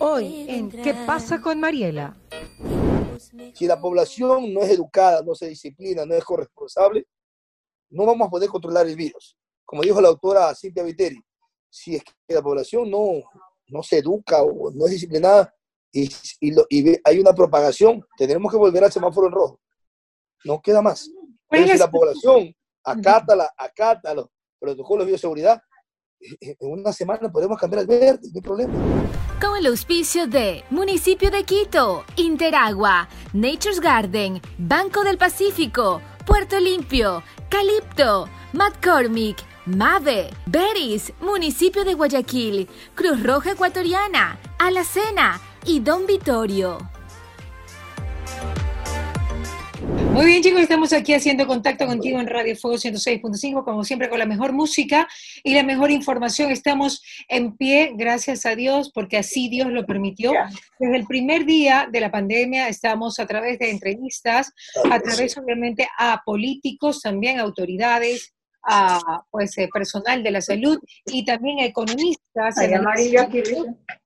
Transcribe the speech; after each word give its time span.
Hoy 0.00 0.46
en 0.48 0.70
¿Qué 0.70 0.94
pasa 1.06 1.40
con 1.40 1.58
Mariela? 1.58 2.16
Si 3.54 3.66
la 3.66 3.80
población 3.80 4.54
no 4.54 4.60
es 4.62 4.70
educada, 4.70 5.22
no 5.22 5.34
se 5.34 5.48
disciplina, 5.48 6.06
no 6.06 6.14
es 6.14 6.24
corresponsable, 6.24 7.06
no 7.90 8.06
vamos 8.06 8.28
a 8.28 8.30
poder 8.30 8.48
controlar 8.48 8.86
el 8.86 8.96
virus. 8.96 9.36
Como 9.64 9.82
dijo 9.82 10.00
la 10.00 10.08
autora 10.08 10.54
Cintia 10.54 10.82
Viteri, 10.82 11.20
si 11.68 11.96
es 11.96 12.04
que 12.04 12.34
la 12.34 12.42
población 12.42 12.90
no, 12.90 13.22
no 13.68 13.82
se 13.82 13.98
educa 13.98 14.42
o 14.42 14.70
no 14.70 14.86
es 14.86 14.92
disciplinada 14.92 15.52
y, 15.92 16.08
hay 17.04 17.18
una 17.18 17.32
propagación, 17.34 18.04
tendremos 18.16 18.52
que 18.52 18.58
volver 18.58 18.84
al 18.84 18.92
semáforo 18.92 19.26
en 19.26 19.32
rojo. 19.32 19.60
No 20.44 20.60
queda 20.60 20.80
más. 20.80 21.10
Pero 21.48 21.66
si 21.66 21.78
la 21.78 21.90
población 21.90 22.54
acata, 22.84 23.34
la, 23.34 23.52
acata 23.56 24.14
los 24.14 24.28
protocolos 24.58 25.06
de 25.06 25.12
bioseguridad, 25.12 25.60
en 26.20 26.56
una 26.60 26.92
semana 26.92 27.30
podemos 27.30 27.58
cambiar 27.58 27.80
al 27.80 27.86
verde, 27.86 28.20
no 28.22 28.32
hay 28.36 28.42
problema. 28.42 29.17
Con 29.40 29.56
el 29.56 29.66
auspicio 29.66 30.26
de 30.26 30.64
Municipio 30.68 31.30
de 31.30 31.44
Quito, 31.44 32.04
Interagua, 32.16 33.08
Nature's 33.32 33.78
Garden, 33.78 34.42
Banco 34.58 35.04
del 35.04 35.16
Pacífico, 35.16 36.02
Puerto 36.26 36.58
Limpio, 36.58 37.22
Calipto, 37.48 38.28
McCormick, 38.52 39.38
Mave, 39.64 40.30
Beris, 40.46 41.12
Municipio 41.20 41.84
de 41.84 41.94
Guayaquil, 41.94 42.68
Cruz 42.96 43.22
Roja 43.22 43.52
Ecuatoriana, 43.52 44.40
Alacena 44.58 45.40
y 45.64 45.78
Don 45.78 46.06
Vitorio. 46.06 46.97
Muy 50.18 50.26
bien, 50.26 50.42
chicos, 50.42 50.62
estamos 50.62 50.92
aquí 50.92 51.14
haciendo 51.14 51.46
contacto 51.46 51.86
contigo 51.86 52.18
en 52.18 52.26
Radio 52.26 52.56
Fuego 52.56 52.76
106.5, 52.76 53.62
como 53.62 53.84
siempre, 53.84 54.08
con 54.08 54.18
la 54.18 54.26
mejor 54.26 54.52
música 54.52 55.06
y 55.44 55.54
la 55.54 55.62
mejor 55.62 55.92
información. 55.92 56.50
Estamos 56.50 57.04
en 57.28 57.56
pie, 57.56 57.92
gracias 57.94 58.44
a 58.44 58.56
Dios, 58.56 58.90
porque 58.92 59.16
así 59.16 59.48
Dios 59.48 59.68
lo 59.68 59.86
permitió. 59.86 60.32
Desde 60.80 60.96
el 60.96 61.06
primer 61.06 61.44
día 61.44 61.88
de 61.88 62.00
la 62.00 62.10
pandemia 62.10 62.66
estamos 62.66 63.20
a 63.20 63.26
través 63.26 63.60
de 63.60 63.70
entrevistas, 63.70 64.52
a 64.90 64.98
través, 64.98 65.38
obviamente, 65.38 65.88
a 65.96 66.20
políticos, 66.24 67.00
también 67.00 67.38
a 67.38 67.42
autoridades, 67.42 68.34
a 68.64 69.22
pues, 69.30 69.56
eh, 69.56 69.68
personal 69.72 70.24
de 70.24 70.32
la 70.32 70.40
salud 70.40 70.80
y 71.06 71.24
también 71.24 71.60
a 71.60 71.64
economistas. 71.66 72.56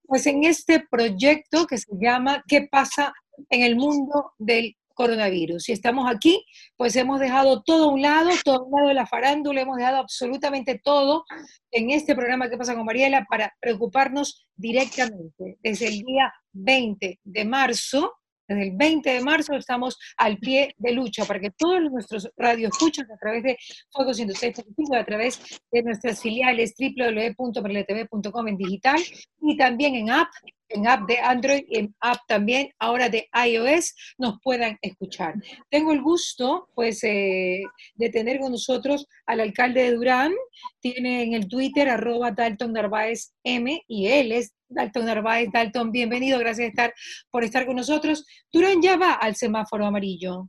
pues 0.05 0.27
en 0.27 0.45
este 0.45 0.81
proyecto 0.91 1.67
que 1.67 1.79
se 1.79 1.91
llama 1.99 2.45
¿Qué 2.47 2.69
pasa 2.71 3.15
en 3.49 3.63
el 3.63 3.77
mundo 3.77 4.33
del 4.39 4.77
coronavirus. 5.03 5.65
Si 5.65 5.73
estamos 5.73 6.09
aquí, 6.09 6.45
pues 6.77 6.95
hemos 6.95 7.19
dejado 7.19 7.63
todo 7.63 7.91
a 7.91 7.93
un 7.93 8.03
lado, 8.03 8.31
todo 8.45 8.57
a 8.57 8.63
un 8.63 8.71
lado 8.71 8.89
de 8.89 8.95
la 8.95 9.07
farándula, 9.07 9.63
hemos 9.63 9.77
dejado 9.77 9.99
absolutamente 9.99 10.81
todo 10.83 11.25
en 11.73 11.91
este 11.91 12.15
programa 12.15 12.49
que 12.49 12.57
pasa 12.57 12.77
con 12.77 12.85
Mariela 12.85 13.27
para 13.29 13.53
preocuparnos 13.61 14.47
directamente. 14.55 15.59
Desde 15.61 15.89
el 15.89 16.03
día 16.03 16.33
20 16.53 17.19
de 17.25 17.45
marzo 17.45 18.13
desde 18.49 18.65
el 18.65 18.77
20 18.77 19.11
de 19.11 19.21
marzo 19.23 19.55
estamos 19.55 19.99
al 20.17 20.37
pie 20.39 20.75
de 20.77 20.93
lucha 20.93 21.25
para 21.25 21.41
que 21.41 21.51
todos 21.51 21.81
nuestros 21.91 22.29
radioescuchas 22.37 23.09
a 23.11 23.17
través 23.17 23.43
de 23.45 23.57
Fuego 23.91 24.11
106.5, 24.11 24.99
a 24.99 25.05
través 25.05 25.61
de 25.71 25.83
nuestras 25.83 26.21
filiales 26.21 26.75
www.perletv.com 26.79 28.49
en 28.49 28.57
digital 28.57 29.01
y 29.41 29.57
también 29.57 29.95
en 29.95 30.11
app, 30.11 30.29
en 30.75 30.87
app 30.87 31.07
de 31.09 31.19
Android 31.19 31.65
y 31.69 31.79
en 31.79 31.95
app 32.01 32.19
también 32.27 32.71
ahora 32.79 33.09
de 33.09 33.29
iOS 33.47 33.95
nos 34.19 34.39
puedan 34.43 34.79
escuchar. 34.83 35.35
Tengo 35.71 35.93
el 35.93 36.03
gusto 36.03 36.69
pues 36.75 37.03
eh, 37.05 37.63
de 37.95 38.11
tener 38.11 38.41
con 38.41 38.53
nosotros 38.53 39.07
al 39.27 39.41
alcalde 39.41 39.83
de 39.83 39.93
Durán, 39.93 40.33
tiene 40.81 41.23
en 41.23 41.35
el 41.35 41.49
Twitter 41.49 41.89
arroba 41.89 42.31
Dalton 42.31 42.73
Narváez 42.73 43.33
M 43.45 43.83
y 43.87 44.07
él 44.07 44.33
es 44.33 44.53
Dalton 44.69 45.07
Narváez. 45.07 45.51
Dalton, 45.53 45.93
bienvenido, 45.93 46.39
gracias 46.39 46.69
estar, 46.69 46.93
por 47.31 47.45
estar 47.45 47.67
con 47.67 47.77
nosotros. 47.77 48.25
Durán 48.53 48.81
ya 48.81 48.97
va 48.97 49.13
al 49.15 49.37
semáforo 49.37 49.87
amarillo. 49.87 50.49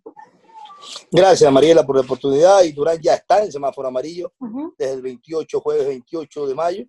Gracias, 1.12 1.52
Mariela, 1.52 1.86
por 1.86 1.96
la 1.96 2.02
oportunidad. 2.02 2.64
Y 2.64 2.72
Durán 2.72 3.00
ya 3.02 3.16
está 3.16 3.44
en 3.44 3.52
semáforo 3.52 3.88
amarillo 3.88 4.34
desde 4.78 4.94
el 4.94 5.02
28, 5.02 5.60
jueves 5.60 5.88
28 5.88 6.48
de 6.48 6.56
mayo. 6.56 6.86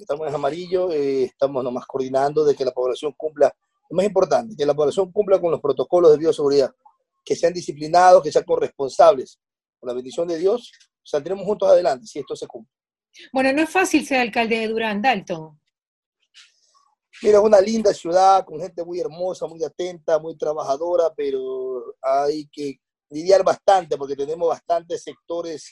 Estamos 0.00 0.28
en 0.28 0.34
amarillo, 0.34 0.92
eh, 0.92 1.24
estamos 1.24 1.62
nomás 1.64 1.86
coordinando 1.86 2.44
de 2.44 2.54
que 2.54 2.64
la 2.64 2.70
población 2.70 3.12
cumpla, 3.16 3.52
lo 3.90 3.96
más 3.96 4.06
importante, 4.06 4.54
que 4.56 4.64
la 4.64 4.74
población 4.74 5.10
cumpla 5.12 5.40
con 5.40 5.50
los 5.50 5.60
protocolos 5.60 6.12
de 6.12 6.18
bioseguridad, 6.18 6.70
que 7.24 7.34
sean 7.34 7.52
disciplinados, 7.52 8.22
que 8.22 8.32
sean 8.32 8.44
corresponsables. 8.44 9.38
Con 9.78 9.88
la 9.88 9.94
bendición 9.94 10.26
de 10.28 10.38
Dios, 10.38 10.72
saldremos 11.02 11.44
juntos 11.44 11.68
adelante 11.68 12.06
si 12.06 12.18
esto 12.18 12.34
se 12.36 12.46
cumple. 12.46 12.72
Bueno, 13.32 13.52
no 13.52 13.62
es 13.62 13.70
fácil 13.70 14.06
ser 14.06 14.20
alcalde 14.20 14.58
de 14.58 14.68
Durán, 14.68 15.02
Dalton. 15.02 15.58
Mira, 17.22 17.38
es 17.38 17.44
una 17.44 17.60
linda 17.60 17.92
ciudad 17.92 18.44
con 18.44 18.60
gente 18.60 18.84
muy 18.84 19.00
hermosa, 19.00 19.46
muy 19.46 19.62
atenta, 19.64 20.18
muy 20.20 20.36
trabajadora, 20.36 21.12
pero 21.16 21.96
hay 22.00 22.46
que 22.52 22.76
lidiar 23.10 23.42
bastante 23.42 23.96
porque 23.96 24.14
tenemos 24.14 24.48
bastantes 24.48 25.02
sectores, 25.02 25.70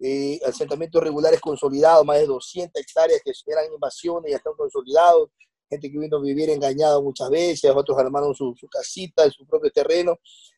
eh, 0.00 0.40
asentamientos 0.44 1.02
regulares 1.02 1.40
consolidados, 1.40 2.04
más 2.04 2.18
de 2.18 2.26
200 2.26 2.80
hectáreas 2.80 3.20
que 3.24 3.32
eran 3.46 3.72
invasiones 3.72 4.28
y 4.28 4.30
ya 4.32 4.36
están 4.36 4.54
consolidados, 4.54 5.30
gente 5.68 5.90
que 5.90 5.98
vino 5.98 6.16
a 6.16 6.20
vivir 6.20 6.50
engañada 6.50 7.00
muchas 7.00 7.30
veces, 7.30 7.70
otros 7.74 7.98
armaron 7.98 8.34
su, 8.34 8.54
su 8.58 8.68
casita 8.68 9.24
en 9.24 9.30
su 9.30 9.46
propio 9.46 9.70
terreno, 9.70 10.16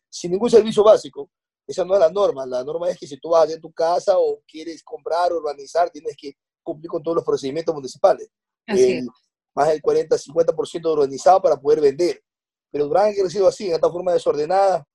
sin 0.09 0.33
ningún 0.33 0.51
servicio 0.51 0.83
básico. 0.83 1.31
Esa 1.67 1.85
no 1.85 1.95
es 1.95 2.01
la 2.01 2.11
norma. 2.11 2.47
La 2.47 2.65
norma 2.65 2.89
es 2.89 2.99
que 2.99 3.07
si 3.07 3.19
tú 3.19 3.31
vas 3.31 3.53
a 3.53 3.61
tu 3.61 3.71
casa 3.73 4.19
o 4.19 4.41
quieres 4.47 4.83
comprar, 4.83 5.33
urbanizar, 5.33 5.91
tienes 5.91 6.17
que 6.17 6.33
cumplir 6.63 6.89
con 6.89 7.03
todos 7.03 7.17
los 7.17 7.25
procedimientos 7.25 7.75
municipales. 7.75 8.29
Así 8.67 9.03
más 9.59 9.69
del 9.69 9.83
40-50% 9.83 10.93
urbanizado 10.93 11.43
para 11.43 11.61
poder 11.61 11.81
vender. 11.81 12.23
Pero 12.71 12.87
Durán 12.87 13.11
ha 13.11 13.15
crecido 13.15 13.49
así, 13.49 13.67
en 13.67 13.75
esta 13.75 13.91
forma 13.91 14.13
desordenada, 14.13 14.87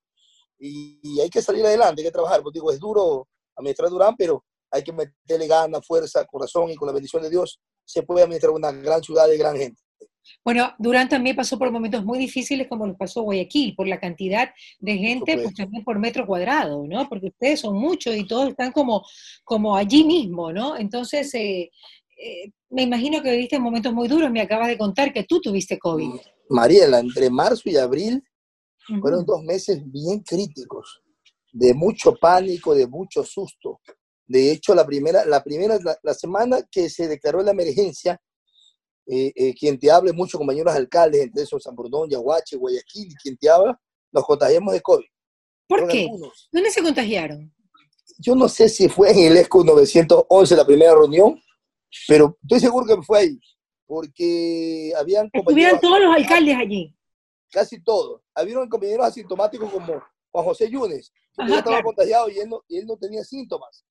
y, 0.57 1.19
hay 1.19 1.29
que 1.29 1.41
salir 1.41 1.65
adelante, 1.65 2.01
hay 2.01 2.07
que 2.07 2.11
trabajar. 2.11 2.41
Pues 2.41 2.53
digo, 2.53 2.71
es 2.71 2.79
duro 2.79 3.27
administrar 3.55 3.89
Durán, 3.89 4.15
pero 4.17 4.43
hay 4.71 4.83
que 4.83 4.91
meterle 4.91 5.47
ganas, 5.47 5.85
fuerza, 5.85 6.25
corazón, 6.25 6.69
y 6.71 6.75
con 6.75 6.87
la 6.87 6.93
bendición 6.93 7.21
de 7.21 7.29
Dios 7.29 7.59
se 7.85 8.03
puede 8.03 8.23
administrar 8.23 8.53
una 8.53 8.71
gran 8.71 9.03
ciudad 9.03 9.27
de 9.27 9.37
gran 9.37 9.55
gente. 9.55 9.81
Bueno, 10.43 10.73
Durán 10.79 11.09
también 11.09 11.35
pasó 11.35 11.59
por 11.59 11.71
momentos 11.71 12.03
muy 12.05 12.17
difíciles 12.17 12.67
como 12.67 12.87
los 12.87 12.97
pasó 12.97 13.23
Guayaquil, 13.23 13.75
por 13.75 13.87
la 13.87 13.99
cantidad 13.99 14.49
de 14.79 14.97
gente, 14.97 15.37
pues 15.37 15.53
también 15.53 15.83
por 15.83 15.99
metro 15.99 16.25
cuadrado, 16.25 16.85
¿no? 16.87 17.07
Porque 17.09 17.27
ustedes 17.27 17.59
son 17.59 17.77
muchos 17.77 18.15
y 18.15 18.25
todos 18.25 18.49
están 18.49 18.71
como, 18.71 19.05
como 19.43 19.75
allí 19.75 20.03
mismo, 20.03 20.51
¿no? 20.51 20.77
Entonces, 20.77 21.33
eh, 21.35 21.69
eh, 22.17 22.51
me 22.69 22.83
imagino 22.83 23.21
que 23.21 23.31
viviste 23.31 23.59
momentos 23.59 23.93
muy 23.93 24.07
duros, 24.07 24.31
me 24.31 24.41
acabas 24.41 24.69
de 24.69 24.77
contar 24.77 25.13
que 25.13 25.23
tú 25.23 25.41
tuviste 25.41 25.77
COVID. 25.77 26.11
Mariela, 26.49 26.99
entre 26.99 27.29
marzo 27.29 27.63
y 27.65 27.75
abril 27.75 28.23
fueron 29.01 29.25
dos 29.25 29.43
meses 29.43 29.81
bien 29.85 30.19
críticos, 30.19 31.01
de 31.53 31.73
mucho 31.73 32.15
pánico, 32.15 32.73
de 32.73 32.87
mucho 32.87 33.23
susto. 33.23 33.79
De 34.25 34.51
hecho, 34.51 34.73
la 34.73 34.85
primera, 34.85 35.23
la, 35.25 35.43
primera, 35.43 35.77
la, 36.01 36.13
semana 36.13 36.57
que 36.69 36.89
se 36.89 37.07
declaró 37.07 37.43
la 37.43 37.51
emergencia, 37.51 38.19
eh, 39.05 39.31
eh, 39.35 39.53
quien 39.53 39.77
te 39.77 39.91
hable, 39.91 40.11
muchos 40.13 40.39
compañeros 40.39 40.73
alcaldes, 40.73 41.21
entre 41.21 41.43
esos 41.43 41.61
San 41.61 41.75
Bordón, 41.75 42.09
Yaguache, 42.09 42.57
Guayaquil, 42.57 43.13
quien 43.21 43.37
te 43.37 43.49
habla, 43.49 43.79
nos 44.11 44.25
contagiamos 44.25 44.73
de 44.73 44.81
COVID. 44.81 45.05
¿Por 45.67 45.87
qué? 45.87 46.07
¿Dónde 46.51 46.71
se 46.71 46.81
contagiaron? 46.81 47.53
Yo 48.17 48.35
no 48.35 48.49
sé 48.49 48.69
si 48.69 48.89
fue 48.89 49.11
en 49.11 49.31
el 49.31 49.37
ESCO 49.37 49.63
911 49.63 50.55
la 50.55 50.65
primera 50.65 50.93
reunión, 50.93 51.39
pero 52.07 52.37
estoy 52.41 52.59
seguro 52.59 52.85
que 52.85 53.01
fue 53.03 53.19
ahí, 53.19 53.39
porque 53.85 54.91
habían 54.97 55.29
Estuvieron 55.31 55.79
todos 55.79 55.99
los 55.99 56.15
alcaldes 56.15 56.55
allí. 56.57 56.95
Casi 57.51 57.83
todos. 57.83 58.21
Habían 58.33 58.67
compañeros 58.67 59.05
asintomáticos 59.05 59.71
como 59.71 60.01
Juan 60.31 60.45
José 60.45 60.69
Yunes, 60.69 61.11
que 61.35 61.55
estaba 61.55 61.81
contagiado 61.81 62.29
y 62.29 62.39
él, 62.39 62.49
no, 62.49 62.63
y 62.67 62.77
él 62.79 62.85
no 62.85 62.97
tenía 62.97 63.23
síntomas. 63.23 63.85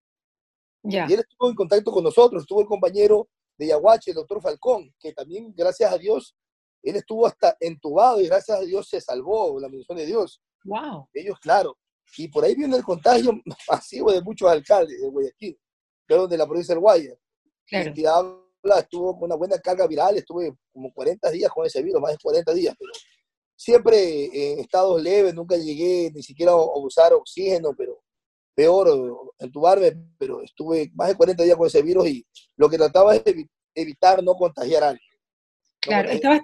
Ya. 0.82 1.06
Y 1.08 1.14
él 1.14 1.20
estuvo 1.20 1.48
en 1.48 1.54
contacto 1.54 1.92
con 1.92 2.04
nosotros, 2.04 2.42
estuvo 2.42 2.60
el 2.60 2.66
compañero 2.66 3.28
de 3.56 3.68
Yaguache, 3.68 4.10
el 4.10 4.16
doctor 4.16 4.40
Falcón, 4.40 4.92
que 4.98 5.12
también, 5.12 5.52
gracias 5.56 5.92
a 5.92 5.98
Dios, 5.98 6.36
él 6.82 6.96
estuvo 6.96 7.26
hasta 7.26 7.56
entubado 7.60 8.20
y 8.20 8.26
gracias 8.26 8.58
a 8.58 8.62
Dios 8.62 8.88
se 8.88 9.00
salvó, 9.00 9.58
la 9.60 9.68
bendición 9.68 9.96
de 9.98 10.06
Dios. 10.06 10.42
Wow. 10.64 11.08
Ellos, 11.12 11.38
claro. 11.40 11.78
Y 12.16 12.28
por 12.28 12.44
ahí 12.44 12.54
viene 12.54 12.76
el 12.76 12.82
contagio 12.82 13.32
masivo 13.70 14.12
de 14.12 14.20
muchos 14.20 14.50
alcaldes 14.50 15.00
de 15.00 15.08
Guayaquil, 15.08 15.58
pero 16.06 16.26
de 16.26 16.36
la 16.36 16.46
provincia 16.46 16.74
del 16.74 16.80
Guaya. 16.80 17.14
Claro. 17.66 18.44
estuvo 18.78 19.14
con 19.14 19.24
una 19.24 19.36
buena 19.36 19.58
carga 19.58 19.86
viral, 19.86 20.16
estuve 20.16 20.54
como 20.72 20.92
40 20.92 21.30
días 21.30 21.50
con 21.50 21.64
ese 21.64 21.82
virus, 21.82 22.00
más 22.00 22.12
de 22.12 22.18
40 22.18 22.52
días, 22.52 22.74
pero 22.78 22.92
siempre 23.62 24.24
en 24.24 24.58
estados 24.58 25.00
leves, 25.00 25.34
nunca 25.34 25.56
llegué 25.56 26.10
ni 26.12 26.22
siquiera 26.22 26.50
a 26.50 26.78
usar 26.78 27.12
oxígeno, 27.12 27.72
pero 27.76 28.02
peor 28.56 29.32
entubarme, 29.38 29.92
pero 30.18 30.42
estuve 30.42 30.90
más 30.94 31.08
de 31.08 31.16
40 31.16 31.44
días 31.44 31.56
con 31.56 31.68
ese 31.68 31.80
virus 31.80 32.08
y 32.08 32.26
lo 32.56 32.68
que 32.68 32.76
trataba 32.76 33.14
es 33.14 33.22
evitar 33.74 34.22
no 34.22 34.34
contagiar 34.34 34.82
a 34.82 34.88
alguien. 34.88 35.10
claro, 35.80 36.10
¿Estabas 36.10 36.40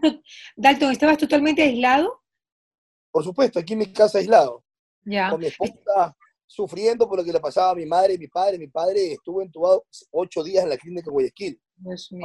Dalton, 0.57 0.93
¿estabas 0.93 1.19
totalmente 1.19 1.63
aislado? 1.63 2.23
Por 3.11 3.25
supuesto, 3.25 3.59
aquí 3.59 3.73
en 3.73 3.81
mi 3.81 3.93
casa 3.93 4.19
aislado. 4.19 4.65
Ya. 5.05 5.31
Con 5.31 5.41
mi 5.41 5.47
esposa, 5.47 6.15
sufriendo 6.47 7.09
por 7.09 7.19
lo 7.19 7.25
que 7.25 7.33
le 7.33 7.41
pasaba 7.41 7.71
a 7.71 7.75
mi 7.75 7.87
madre 7.87 8.15
y 8.15 8.19
mi 8.19 8.29
padre. 8.29 8.59
Mi 8.59 8.69
padre 8.69 9.15
estuvo 9.15 9.43
entubado 9.43 9.85
ocho 10.13 10.45
días 10.45 10.63
en 10.63 10.71
la 10.71 10.77
clínica 10.77 11.07
de 11.07 11.11
Guayaquil. 11.11 11.61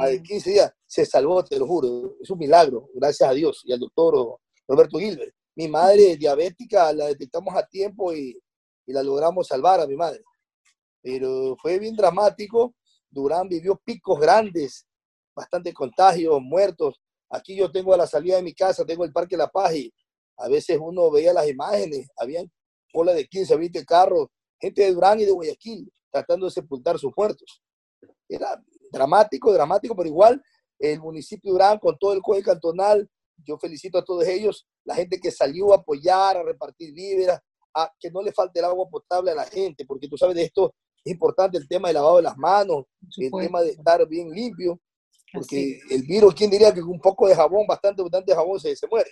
A 0.00 0.06
de 0.06 0.22
15 0.22 0.50
días 0.50 0.72
se 0.86 1.04
salvó, 1.04 1.44
te 1.44 1.58
lo 1.58 1.66
juro. 1.66 2.16
Es 2.20 2.30
un 2.30 2.38
milagro, 2.38 2.90
gracias 2.94 3.28
a 3.28 3.32
Dios 3.32 3.62
y 3.64 3.72
al 3.72 3.80
doctor 3.80 4.38
Roberto 4.66 4.98
Gilbert. 4.98 5.34
Mi 5.56 5.68
madre 5.68 6.16
diabética 6.16 6.92
la 6.92 7.06
detectamos 7.06 7.54
a 7.54 7.66
tiempo 7.66 8.12
y, 8.12 8.36
y 8.86 8.92
la 8.92 9.02
logramos 9.02 9.46
salvar 9.46 9.80
a 9.80 9.86
mi 9.86 9.96
madre. 9.96 10.22
Pero 11.02 11.56
fue 11.60 11.78
bien 11.78 11.94
dramático. 11.94 12.74
Durán 13.10 13.48
vivió 13.48 13.80
picos 13.84 14.18
grandes, 14.18 14.86
bastante 15.34 15.72
contagios, 15.72 16.40
muertos. 16.40 17.00
Aquí 17.30 17.56
yo 17.56 17.70
tengo 17.70 17.94
a 17.94 17.96
la 17.96 18.06
salida 18.06 18.36
de 18.36 18.42
mi 18.42 18.54
casa, 18.54 18.84
tengo 18.84 19.04
el 19.04 19.12
Parque 19.12 19.36
La 19.36 19.48
Paz 19.48 19.74
y 19.74 19.92
a 20.36 20.48
veces 20.48 20.78
uno 20.80 21.10
veía 21.10 21.32
las 21.32 21.48
imágenes, 21.48 22.08
habían 22.16 22.50
cola 22.92 23.12
de 23.12 23.26
15 23.26 23.56
20 23.56 23.84
carros, 23.84 24.28
gente 24.60 24.82
de 24.82 24.92
Durán 24.92 25.20
y 25.20 25.24
de 25.24 25.32
Guayaquil 25.32 25.92
tratando 26.10 26.46
de 26.46 26.52
sepultar 26.52 26.98
sus 26.98 27.12
muertos. 27.16 27.62
Era 28.28 28.60
dramático, 28.92 29.52
dramático, 29.52 29.96
pero 29.96 30.08
igual 30.08 30.42
el 30.78 31.00
municipio 31.00 31.52
Durán 31.52 31.78
con 31.78 31.98
todo 31.98 32.12
el 32.12 32.22
código 32.22 32.52
cantonal, 32.52 33.08
yo 33.44 33.58
felicito 33.58 33.98
a 33.98 34.04
todos 34.04 34.26
ellos, 34.26 34.66
la 34.84 34.94
gente 34.94 35.18
que 35.20 35.30
salió 35.30 35.72
a 35.72 35.76
apoyar, 35.76 36.36
a 36.36 36.42
repartir 36.42 36.92
víveres, 36.92 37.38
a 37.74 37.92
que 37.98 38.10
no 38.10 38.22
le 38.22 38.32
falte 38.32 38.60
el 38.60 38.66
agua 38.66 38.88
potable 38.88 39.32
a 39.32 39.34
la 39.34 39.44
gente, 39.44 39.84
porque 39.84 40.08
tú 40.08 40.16
sabes 40.16 40.36
de 40.36 40.44
esto, 40.44 40.74
es 41.04 41.12
importante 41.12 41.58
el 41.58 41.68
tema 41.68 41.88
del 41.88 41.96
lavado 41.96 42.16
de 42.16 42.22
las 42.22 42.36
manos, 42.36 42.84
el 43.18 43.30
tema 43.30 43.62
de 43.62 43.70
estar 43.70 44.06
bien 44.08 44.30
limpio, 44.30 44.80
porque 45.32 45.80
el 45.90 46.02
virus, 46.02 46.34
¿quién 46.34 46.50
diría 46.50 46.72
que 46.72 46.80
con 46.80 46.90
un 46.90 47.00
poco 47.00 47.26
de 47.26 47.34
jabón, 47.34 47.66
bastante, 47.66 48.02
bastante 48.02 48.34
jabón 48.34 48.60
se, 48.60 48.74
se 48.76 48.86
muere? 48.86 49.10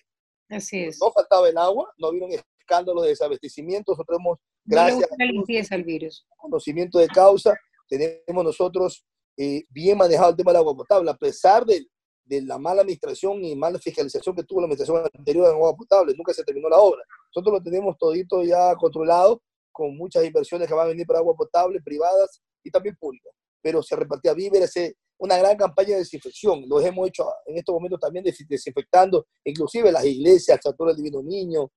Así 0.48 0.84
es. 0.84 0.98
No 1.00 1.10
faltaba 1.10 1.48
el 1.48 1.58
agua, 1.58 1.92
no 1.98 2.12
vieron 2.12 2.30
escándalos 2.30 3.02
de 3.02 3.10
desabastecimiento, 3.10 3.92
nosotros 3.92 4.18
hemos, 4.20 4.38
gracias 4.64 5.08
a 5.10 5.24
limpieza 5.24 5.74
al 5.74 5.82
virus. 5.82 6.24
conocimiento 6.36 6.98
de 6.98 7.08
causa, 7.08 7.54
tenemos 7.88 8.44
nosotros 8.44 9.04
eh, 9.36 9.64
bien 9.70 9.98
manejado 9.98 10.30
el 10.30 10.36
tema 10.36 10.52
del 10.52 10.60
agua 10.60 10.76
potable, 10.76 11.10
a 11.10 11.16
pesar 11.16 11.64
de, 11.66 11.86
de, 12.24 12.42
la 12.42 12.58
mala 12.58 12.82
administración 12.82 13.44
y 13.44 13.54
mala 13.56 13.78
fiscalización 13.78 14.34
que 14.34 14.44
tuvo 14.44 14.60
la 14.60 14.66
administración 14.66 15.04
anterior 15.14 15.46
en 15.48 15.54
agua 15.54 15.76
potable, 15.76 16.14
nunca 16.16 16.32
se 16.32 16.44
terminó 16.44 16.68
la 16.68 16.78
obra. 16.78 17.02
Nosotros 17.34 17.58
lo 17.58 17.62
tenemos 17.62 17.96
todito 17.98 18.42
ya 18.42 18.74
controlado, 18.76 19.42
con 19.70 19.96
muchas 19.96 20.24
inversiones 20.24 20.68
que 20.68 20.74
van 20.74 20.86
a 20.86 20.90
venir 20.90 21.06
para 21.06 21.20
agua 21.20 21.34
potable, 21.34 21.80
privadas 21.80 22.42
y 22.62 22.70
también 22.70 22.96
públicas. 22.96 23.32
Pero 23.62 23.82
se 23.82 23.96
repartía 23.96 24.34
víveres, 24.34 24.74
una 25.18 25.38
gran 25.38 25.56
campaña 25.56 25.90
de 25.90 25.98
desinfección. 25.98 26.64
Lo 26.68 26.80
hemos 26.80 27.08
hecho 27.08 27.26
en 27.46 27.56
estos 27.56 27.72
momentos 27.72 28.00
también 28.00 28.24
desinfectando, 28.24 29.26
inclusive 29.44 29.92
las 29.92 30.04
iglesias, 30.04 30.56
el 30.56 30.62
Santuario 30.62 30.94
del 30.94 31.02
Divino 31.02 31.22
Niño, 31.22 31.70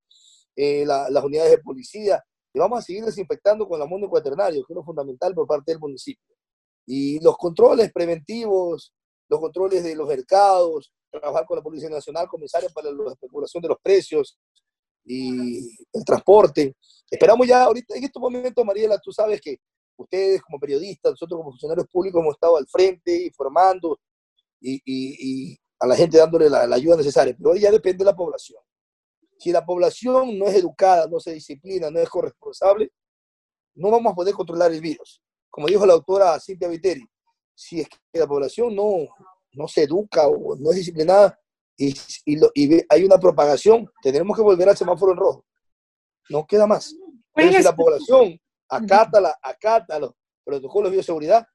eh, 0.56 0.84
las 0.84 1.24
unidades 1.24 1.52
de 1.52 1.58
policía. 1.58 2.22
Y 2.52 2.58
vamos 2.58 2.78
a 2.78 2.82
seguir 2.82 3.04
desinfectando 3.04 3.68
con 3.68 3.78
la 3.78 3.86
mundo 3.86 4.08
cuaternario, 4.08 4.64
que 4.64 4.72
es 4.72 4.74
lo 4.74 4.84
fundamental 4.84 5.34
por 5.34 5.46
parte 5.46 5.72
del 5.72 5.78
municipio. 5.78 6.34
Y 6.86 7.20
los 7.20 7.36
controles 7.36 7.92
preventivos, 7.92 8.94
los 9.28 9.40
controles 9.40 9.82
de 9.82 9.94
los 9.94 10.06
mercados, 10.06 10.92
trabajar 11.10 11.46
con 11.46 11.56
la 11.56 11.62
Policía 11.62 11.88
Nacional, 11.88 12.28
comisarios 12.28 12.72
para 12.72 12.90
la 12.90 13.12
especulación 13.12 13.62
de 13.62 13.68
los 13.68 13.78
precios 13.82 14.38
y 15.04 15.58
el 15.92 16.04
transporte. 16.04 16.76
Esperamos 17.10 17.46
ya 17.46 17.64
ahorita, 17.64 17.96
en 17.96 18.04
estos 18.04 18.20
momentos, 18.20 18.64
Mariela, 18.64 18.98
tú 18.98 19.12
sabes 19.12 19.40
que 19.40 19.58
ustedes 19.96 20.42
como 20.42 20.58
periodistas, 20.58 21.12
nosotros 21.12 21.38
como 21.38 21.50
funcionarios 21.50 21.86
públicos 21.88 22.20
hemos 22.20 22.34
estado 22.34 22.56
al 22.56 22.66
frente 22.66 23.24
informando 23.24 23.98
y, 24.60 24.80
y, 24.84 25.56
a 25.78 25.86
la 25.86 25.94
gente 25.94 26.16
dándole 26.16 26.48
la, 26.48 26.62
ayuda 26.62 26.96
necesaria, 26.96 27.36
pero 27.36 27.54
ya 27.54 27.70
depende 27.70 27.98
de 27.98 28.10
la 28.10 28.16
población. 28.16 28.58
Si 29.38 29.52
la 29.52 29.64
población 29.64 30.38
no 30.38 30.46
es 30.46 30.54
educada, 30.54 31.06
no 31.06 31.20
se 31.20 31.34
disciplina, 31.34 31.90
no 31.90 32.00
es 32.00 32.08
corresponsable, 32.08 32.90
no 33.74 33.90
vamos 33.90 34.12
a 34.12 34.16
poder 34.16 34.34
controlar 34.34 34.72
el 34.72 34.80
virus. 34.80 35.22
Como 35.50 35.66
dijo 35.66 35.84
la 35.84 35.92
autora 35.92 36.40
Cintia 36.40 36.68
Viteri, 36.68 37.06
si 37.56 37.80
es 37.80 37.88
que 37.88 38.18
la 38.20 38.26
población 38.26 38.76
no, 38.76 39.08
no 39.52 39.66
se 39.66 39.84
educa 39.84 40.28
o 40.28 40.54
no 40.56 40.70
es 40.70 40.76
disciplinada 40.76 41.38
y, 41.76 41.94
y, 42.24 42.84
hay 42.88 43.04
una 43.04 43.18
propagación, 43.18 43.90
tendremos 44.02 44.36
que 44.36 44.42
volver 44.42 44.68
al 44.68 44.76
semáforo 44.76 45.12
en 45.12 45.18
rojo. 45.18 45.44
No 46.30 46.46
queda 46.46 46.66
más. 46.66 46.94
Pero 47.34 47.52
si 47.52 47.62
la 47.62 47.76
población 47.76 48.38
acata, 48.68 49.20
la, 49.20 49.38
acata 49.42 49.98
los 49.98 50.12
protocolos 50.44 50.90
de 50.90 50.96
bioseguridad, 50.96 51.46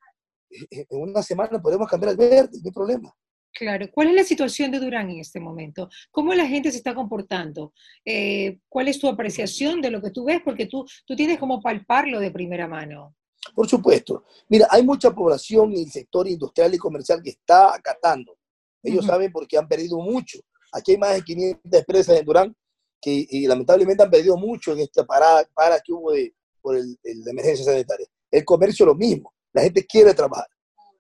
en 0.50 0.86
una 0.89 1.24
semana 1.24 1.62
podemos 1.62 1.89
cambiar 1.89 2.12
al 2.12 2.18
verde, 2.18 2.50
no 2.53 2.62
hay 2.65 2.71
problema. 2.71 3.13
Claro. 3.53 3.88
¿Cuál 3.92 4.09
es 4.09 4.15
la 4.15 4.24
situación 4.24 4.71
de 4.71 4.80
Durán 4.80 5.09
en 5.09 5.19
este 5.19 5.39
momento? 5.39 5.89
¿Cómo 6.09 6.33
la 6.33 6.45
gente 6.45 6.71
se 6.71 6.77
está 6.77 6.95
comportando? 6.95 7.74
Eh, 8.06 8.59
¿Cuál 8.69 8.88
es 8.88 9.00
tu 9.00 9.09
apreciación 9.09 9.81
de 9.81 9.92
lo 9.92 10.01
que 10.01 10.12
tú 10.12 10.25
ves? 10.25 10.42
Porque 10.44 10.68
tú, 10.68 10.86
tú 11.06 11.15
tienes 11.15 11.38
como 11.38 11.62
palparlo 11.62 12.19
de 12.19 12.31
primera 12.31 12.68
mano. 12.68 13.15
Por 13.55 13.67
supuesto. 13.67 14.23
Mira, 14.49 14.67
hay 14.69 14.83
mucha 14.83 15.13
población 15.13 15.71
en 15.73 15.79
el 15.79 15.91
sector 15.91 16.27
industrial 16.27 16.73
y 16.73 16.77
comercial 16.77 17.21
que 17.23 17.31
está 17.31 17.73
acatando. 17.73 18.38
Ellos 18.83 19.05
saben 19.05 19.31
porque 19.31 19.57
han 19.57 19.67
perdido 19.67 19.99
mucho. 19.99 20.39
Aquí 20.71 20.91
hay 20.91 20.97
más 20.97 21.13
de 21.13 21.23
500 21.23 21.61
empresas 21.73 22.17
en 22.17 22.25
Durán 22.25 22.55
que 23.01 23.27
lamentablemente 23.47 24.03
han 24.03 24.11
perdido 24.11 24.38
mucho 24.38 24.73
en 24.73 24.79
esta 24.79 25.03
parada, 25.03 25.43
para 25.55 25.79
que 25.79 25.91
hubo 25.91 26.11
de, 26.11 26.33
por 26.61 26.77
el, 26.77 26.97
la 27.03 27.31
emergencia 27.31 27.65
sanitaria. 27.65 28.05
El 28.29 28.45
comercio 28.45 28.85
lo 28.85 28.95
mismo, 28.95 29.33
la 29.51 29.63
gente 29.63 29.85
quiere 29.85 30.13
trabajar. 30.13 30.47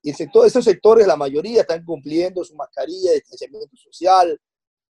Y 0.01 0.09
el 0.09 0.15
sector, 0.15 0.47
esos 0.47 0.65
sectores, 0.65 1.05
la 1.05 1.15
mayoría 1.15 1.61
están 1.61 1.85
cumpliendo 1.85 2.43
su 2.43 2.55
mascarilla, 2.55 3.11
distanciamiento 3.11 3.77
social, 3.77 4.39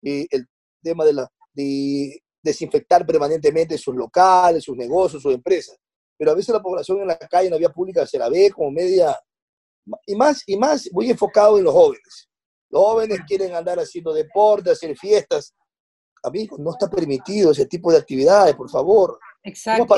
y 0.02 0.26
el 0.34 0.48
tema 0.82 1.04
de, 1.04 1.14
la, 1.14 1.32
de 1.54 2.24
desinfectar 2.42 3.06
permanentemente 3.06 3.78
sus 3.78 3.94
locales, 3.94 4.64
sus 4.64 4.78
negocios, 4.78 5.22
sus 5.22 5.34
empresas. 5.34 5.78
Pero 6.22 6.34
a 6.34 6.36
veces 6.36 6.54
la 6.54 6.62
población 6.62 7.02
en 7.02 7.08
la 7.08 7.18
calle, 7.18 7.48
en 7.48 7.54
la 7.54 7.58
vía 7.58 7.72
pública, 7.72 8.06
se 8.06 8.20
la 8.20 8.30
ve 8.30 8.52
como 8.52 8.70
media... 8.70 9.18
Y 10.06 10.16
más, 10.16 10.44
y 10.46 10.56
más 10.56 10.88
muy 10.92 11.10
enfocado 11.10 11.58
en 11.58 11.64
los 11.64 11.74
jóvenes. 11.74 12.30
Los 12.70 12.84
jóvenes 12.84 13.22
quieren 13.28 13.56
andar 13.56 13.80
haciendo 13.80 14.14
deporte, 14.14 14.70
hacer 14.70 14.96
fiestas. 14.96 15.56
Amigos, 16.22 16.60
no 16.60 16.74
está 16.74 16.88
permitido 16.88 17.50
ese 17.50 17.66
tipo 17.66 17.92
de 17.92 17.98
actividades, 17.98 18.54
por 18.54 18.70
favor. 18.70 19.18
Exacto. 19.42 19.96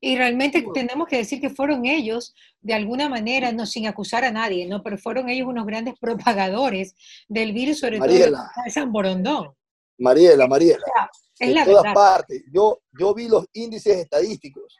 Y, 0.00 0.16
realmente 0.16 0.64
tenemos 0.72 1.08
que 1.08 1.16
decir 1.16 1.40
que 1.40 1.50
fueron 1.50 1.84
ellos, 1.84 2.32
de 2.60 2.74
alguna 2.74 3.08
manera, 3.08 3.50
no 3.50 3.66
sin 3.66 3.88
acusar 3.88 4.24
a 4.24 4.30
nadie, 4.30 4.68
¿no? 4.68 4.84
Pero 4.84 4.98
fueron 4.98 5.28
ellos 5.28 5.48
unos 5.48 5.66
grandes 5.66 5.94
propagadores 5.98 6.94
del 7.28 7.52
virus, 7.52 7.80
sobre 7.80 7.98
todo 7.98 8.08
en 8.08 8.70
San 8.70 8.92
Borondón. 8.92 9.52
Mariela, 9.98 10.46
Mariela. 10.46 10.84
en 11.40 11.64
todas 11.64 11.92
partes. 11.92 12.44
Yo, 12.52 12.82
yo 12.96 13.12
vi 13.12 13.26
los 13.26 13.46
índices 13.52 13.96
estadísticos. 13.96 14.79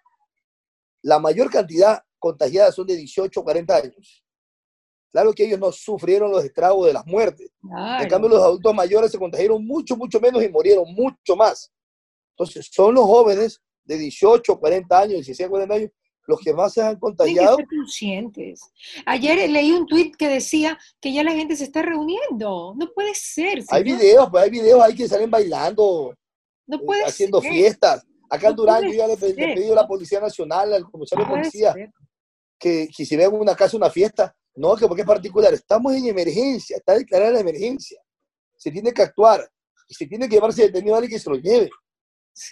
La 1.02 1.19
mayor 1.19 1.50
cantidad 1.50 2.02
contagiada 2.19 2.70
son 2.73 2.87
de 2.87 2.97
18 2.97 3.41
a 3.41 3.44
40 3.44 3.76
años. 3.76 4.25
Claro 5.11 5.32
que 5.32 5.44
ellos 5.44 5.58
no 5.58 5.73
sufrieron 5.73 6.31
los 6.31 6.44
estragos 6.44 6.87
de 6.87 6.93
las 6.93 7.05
muertes. 7.05 7.50
En 8.00 8.08
cambio, 8.08 8.29
los 8.29 8.43
adultos 8.43 8.75
mayores 8.75 9.11
se 9.11 9.19
contagiaron 9.19 9.67
mucho, 9.67 9.97
mucho 9.97 10.20
menos 10.20 10.43
y 10.43 10.49
murieron 10.49 10.93
mucho 10.94 11.35
más. 11.37 11.73
Entonces, 12.37 12.69
son 12.71 12.95
los 12.95 13.04
jóvenes 13.04 13.61
de 13.85 13.99
18, 13.99 14.59
40 14.59 14.99
años, 14.99 15.14
16, 15.14 15.49
40 15.49 15.75
años, 15.75 15.90
los 16.26 16.40
que 16.40 16.54
más 16.54 16.73
se 16.73 16.83
han 16.83 16.97
contagiado. 16.97 17.57
Tienen 17.57 17.69
que 17.69 17.75
ser 17.75 17.78
conscientes. 17.78 18.61
Ayer 19.04 19.50
leí 19.50 19.73
un 19.73 19.87
tuit 19.87 20.14
que 20.14 20.28
decía 20.28 20.78
que 21.00 21.12
ya 21.12 21.25
la 21.25 21.33
gente 21.33 21.57
se 21.57 21.64
está 21.64 21.83
reuniendo. 21.83 22.75
No 22.76 22.92
puede 22.95 23.14
ser. 23.14 23.64
Hay 23.69 23.83
videos, 23.83 24.28
pues 24.30 24.45
hay 24.45 24.50
videos 24.50 24.80
ahí 24.80 24.95
que 24.95 25.09
salen 25.09 25.30
bailando, 25.30 26.14
no 26.66 26.76
eh, 26.76 26.83
puede 26.87 27.04
haciendo 27.04 27.42
fiestas. 27.42 28.07
Acá 28.31 28.49
en 28.49 28.57
Durán 28.57 28.85
yo 28.85 28.93
ya 28.93 29.09
le, 29.09 29.15
he 29.15 29.35
pedido 29.55 29.73
a 29.73 29.83
la 29.83 29.89
Policía 29.89 30.21
Nacional, 30.21 30.73
al 30.73 30.85
comisario 30.85 31.25
de 31.25 31.31
policía, 31.31 31.75
que, 32.59 32.89
que, 32.97 33.05
si 33.05 33.17
ven 33.17 33.35
una 33.35 33.57
casa, 33.57 33.77
una 33.77 33.91
fiesta, 33.91 34.35
no, 34.55 34.77
que 34.77 34.87
porque 34.87 35.03
es 35.03 35.07
particular, 35.07 35.53
estamos 35.53 35.95
en 35.95 36.07
emergencia, 36.07 36.77
está 36.77 36.95
declarada 36.95 37.33
la 37.33 37.41
emergencia. 37.41 38.01
Se 38.57 38.71
tiene 38.71 38.93
que 38.93 39.03
actuar. 39.03 39.51
Y 39.89 39.95
se 39.95 40.07
tiene 40.07 40.29
que 40.29 40.37
llevarse 40.37 40.63
detenido 40.63 40.95
a 40.95 40.99
alguien 40.99 41.17
que 41.17 41.23
se 41.23 41.31
lo 41.31 41.37
lleve. 41.37 41.71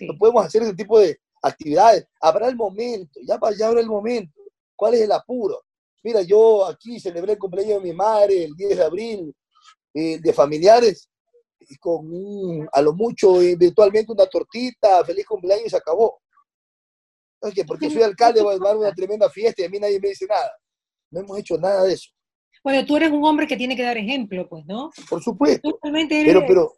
No 0.01 0.19
podemos 0.19 0.45
hacer 0.45 0.63
ese 0.63 0.75
tipo 0.75 0.99
de 0.99 1.19
actividades. 1.43 2.07
Habrá 2.21 2.49
el 2.49 2.57
momento, 2.57 3.21
ya 3.23 3.39
para 3.39 3.55
allá 3.55 3.69
habrá 3.69 3.81
el 3.81 3.87
momento. 3.87 4.41
¿Cuál 4.75 4.95
es 4.95 5.03
el 5.03 5.13
apuro? 5.13 5.63
Mira, 6.03 6.23
yo 6.23 6.67
aquí 6.67 6.99
celebré 6.99 7.33
el 7.33 7.39
cumpleaños 7.39 7.83
de 7.83 7.89
mi 7.89 7.95
madre 7.95 8.45
el 8.45 8.55
10 8.55 8.77
de 8.77 8.85
abril, 8.85 9.37
eh, 9.95 10.19
de 10.21 10.33
familiares, 10.33 11.09
y 11.61 11.77
con 11.77 12.69
a 12.73 12.83
lo 12.83 12.93
mucho, 12.93 13.35
virtualmente 13.57 14.12
una 14.12 14.27
tortita, 14.27 15.05
feliz 15.05 15.27
cumpleaños 15.27 15.67
y 15.67 15.71
se 15.71 15.77
acabó. 15.77 16.21
Porque, 17.41 17.65
porque 17.65 17.91
soy 17.91 18.03
alcalde 18.03 18.43
voy 18.43 18.57
a 18.57 18.59
dar 18.59 18.77
una 18.77 18.93
tremenda 18.93 19.31
fiesta 19.31 19.62
y 19.62 19.65
a 19.67 19.69
mí 19.69 19.79
nadie 19.79 20.00
me 20.00 20.09
dice 20.09 20.27
nada. 20.27 20.50
No 21.11 21.21
hemos 21.21 21.38
hecho 21.38 21.57
nada 21.57 21.85
de 21.85 21.95
eso. 21.95 22.11
Bueno, 22.65 22.85
tú 22.85 22.97
eres 22.97 23.11
un 23.11 23.25
hombre 23.25 23.47
que 23.47 23.57
tiene 23.57 23.77
que 23.77 23.83
dar 23.83 23.97
ejemplo, 23.97 24.49
pues, 24.49 24.65
¿no? 24.67 24.91
Por 25.09 25.23
supuesto. 25.23 25.79
pero, 25.81 26.45
pero, 26.47 26.73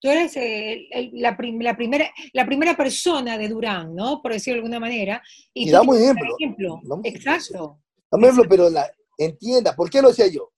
tú 0.00 0.08
eres 0.08 0.36
eh, 0.36 0.88
la, 1.12 1.36
la, 1.60 1.76
primera, 1.76 2.10
la 2.32 2.46
primera 2.46 2.76
persona 2.76 3.38
de 3.38 3.48
Durán, 3.48 3.94
¿no? 3.94 4.20
Por 4.20 4.32
decirlo 4.32 4.56
de 4.56 4.60
alguna 4.60 4.80
manera. 4.80 5.22
Y, 5.54 5.70
damos 5.70 5.96
ejemplo. 5.96 6.80
Exacto. 7.04 7.80
Damos 8.10 8.30
ejemplo, 8.30 8.48
pero 8.48 8.70
la, 8.70 8.90
entienda, 9.16 9.74
¿por 9.76 9.88
qué 9.88 10.02
lo 10.02 10.08
hacía 10.08 10.26
yo? 10.26 10.50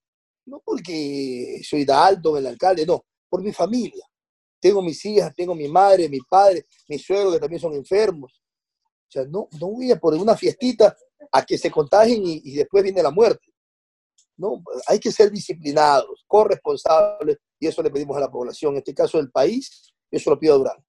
No 0.46 0.60
porque 0.64 1.60
soy 1.62 1.84
de 1.84 1.92
alto, 1.92 2.36
el 2.36 2.46
alcalde, 2.46 2.86
no, 2.86 3.04
por 3.32 3.42
mi 3.42 3.50
familia. 3.50 4.04
Tengo 4.60 4.82
mis 4.82 5.02
hijas, 5.06 5.34
tengo 5.34 5.54
mi 5.54 5.66
madre, 5.66 6.06
mi 6.06 6.18
padre, 6.20 6.66
mis 6.86 7.02
suegros 7.02 7.32
que 7.32 7.40
también 7.40 7.62
son 7.62 7.72
enfermos. 7.72 8.42
sea, 9.08 9.24
no, 9.24 9.48
no 9.58 9.68
voy 9.68 9.90
a 9.90 9.98
por 9.98 10.12
una 10.12 10.36
fiestita 10.36 10.94
a 11.32 11.42
que 11.42 11.56
se 11.56 11.70
contagien 11.70 12.22
y, 12.26 12.42
y 12.44 12.56
después 12.56 12.84
viene 12.84 13.02
la 13.02 13.10
muerte. 13.10 13.46
No, 14.36 14.62
hay 14.86 15.00
que 15.00 15.10
ser 15.10 15.30
disciplinados, 15.30 16.24
corresponsables, 16.26 17.38
y 17.58 17.68
eso 17.68 17.82
le 17.82 17.90
pedimos 17.90 18.18
a 18.18 18.20
la 18.20 18.30
población, 18.30 18.74
en 18.74 18.78
este 18.78 18.94
caso 18.94 19.16
del 19.16 19.30
país, 19.30 19.94
eso 20.10 20.28
lo 20.28 20.38
pido 20.38 20.54
a 20.54 20.58
Durán. 20.58 20.84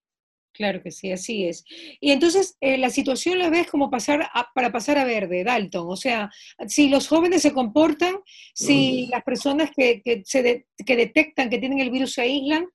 Claro 0.53 0.83
que 0.83 0.91
sí, 0.91 1.11
así 1.11 1.47
es. 1.47 1.65
Y 1.99 2.11
entonces 2.11 2.57
eh, 2.61 2.77
la 2.77 2.91
situación 2.91 3.39
la 3.39 3.49
ves 3.49 3.67
como 3.69 3.89
pasar 3.89 4.29
a- 4.33 4.47
para 4.53 4.71
pasar 4.71 4.99
a 4.99 5.03
verde, 5.03 5.43
Dalton. 5.43 5.87
O 5.89 5.95
sea, 5.95 6.29
si 6.67 6.89
los 6.89 7.07
jóvenes 7.07 7.41
se 7.41 7.51
comportan, 7.53 8.17
si 8.53 9.07
las 9.07 9.23
personas 9.23 9.71
que, 9.75 10.01
que 10.03 10.21
se 10.25 10.43
de- 10.43 10.67
que 10.85 10.95
detectan 10.95 11.49
que 11.49 11.57
tienen 11.57 11.79
el 11.79 11.89
virus 11.89 12.13
se 12.13 12.21
aíslan, 12.21 12.67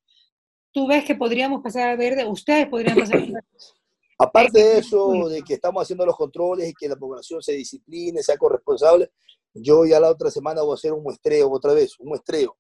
tú 0.73 0.89
ves 0.89 1.05
que 1.05 1.15
podríamos 1.15 1.63
pasar 1.63 1.89
a 1.91 1.97
verde, 1.97 2.25
ustedes 2.27 2.67
podrían 2.67 2.99
pasar 2.99 3.17
a 3.19 3.21
verde. 3.21 3.41
Aparte 4.19 4.59
de 4.59 4.79
eso, 4.79 5.29
de 5.29 5.43
que 5.43 5.55
estamos 5.55 5.81
haciendo 5.81 6.05
los 6.05 6.17
controles 6.17 6.69
y 6.69 6.75
que 6.75 6.89
la 6.89 6.97
población 6.97 7.41
se 7.41 7.53
discipline, 7.53 8.21
sea 8.25 8.37
corresponsable, 8.37 9.11
yo 9.55 9.87
ya 9.87 10.01
la 10.01 10.11
otra 10.11 10.29
semana 10.33 10.63
voy 10.63 10.73
a 10.73 10.75
hacer 10.75 10.93
un 10.93 11.05
muestreo 11.05 11.49
otra 11.49 11.73
vez, 11.75 11.95
un 12.01 12.09
muestreo. 12.09 12.57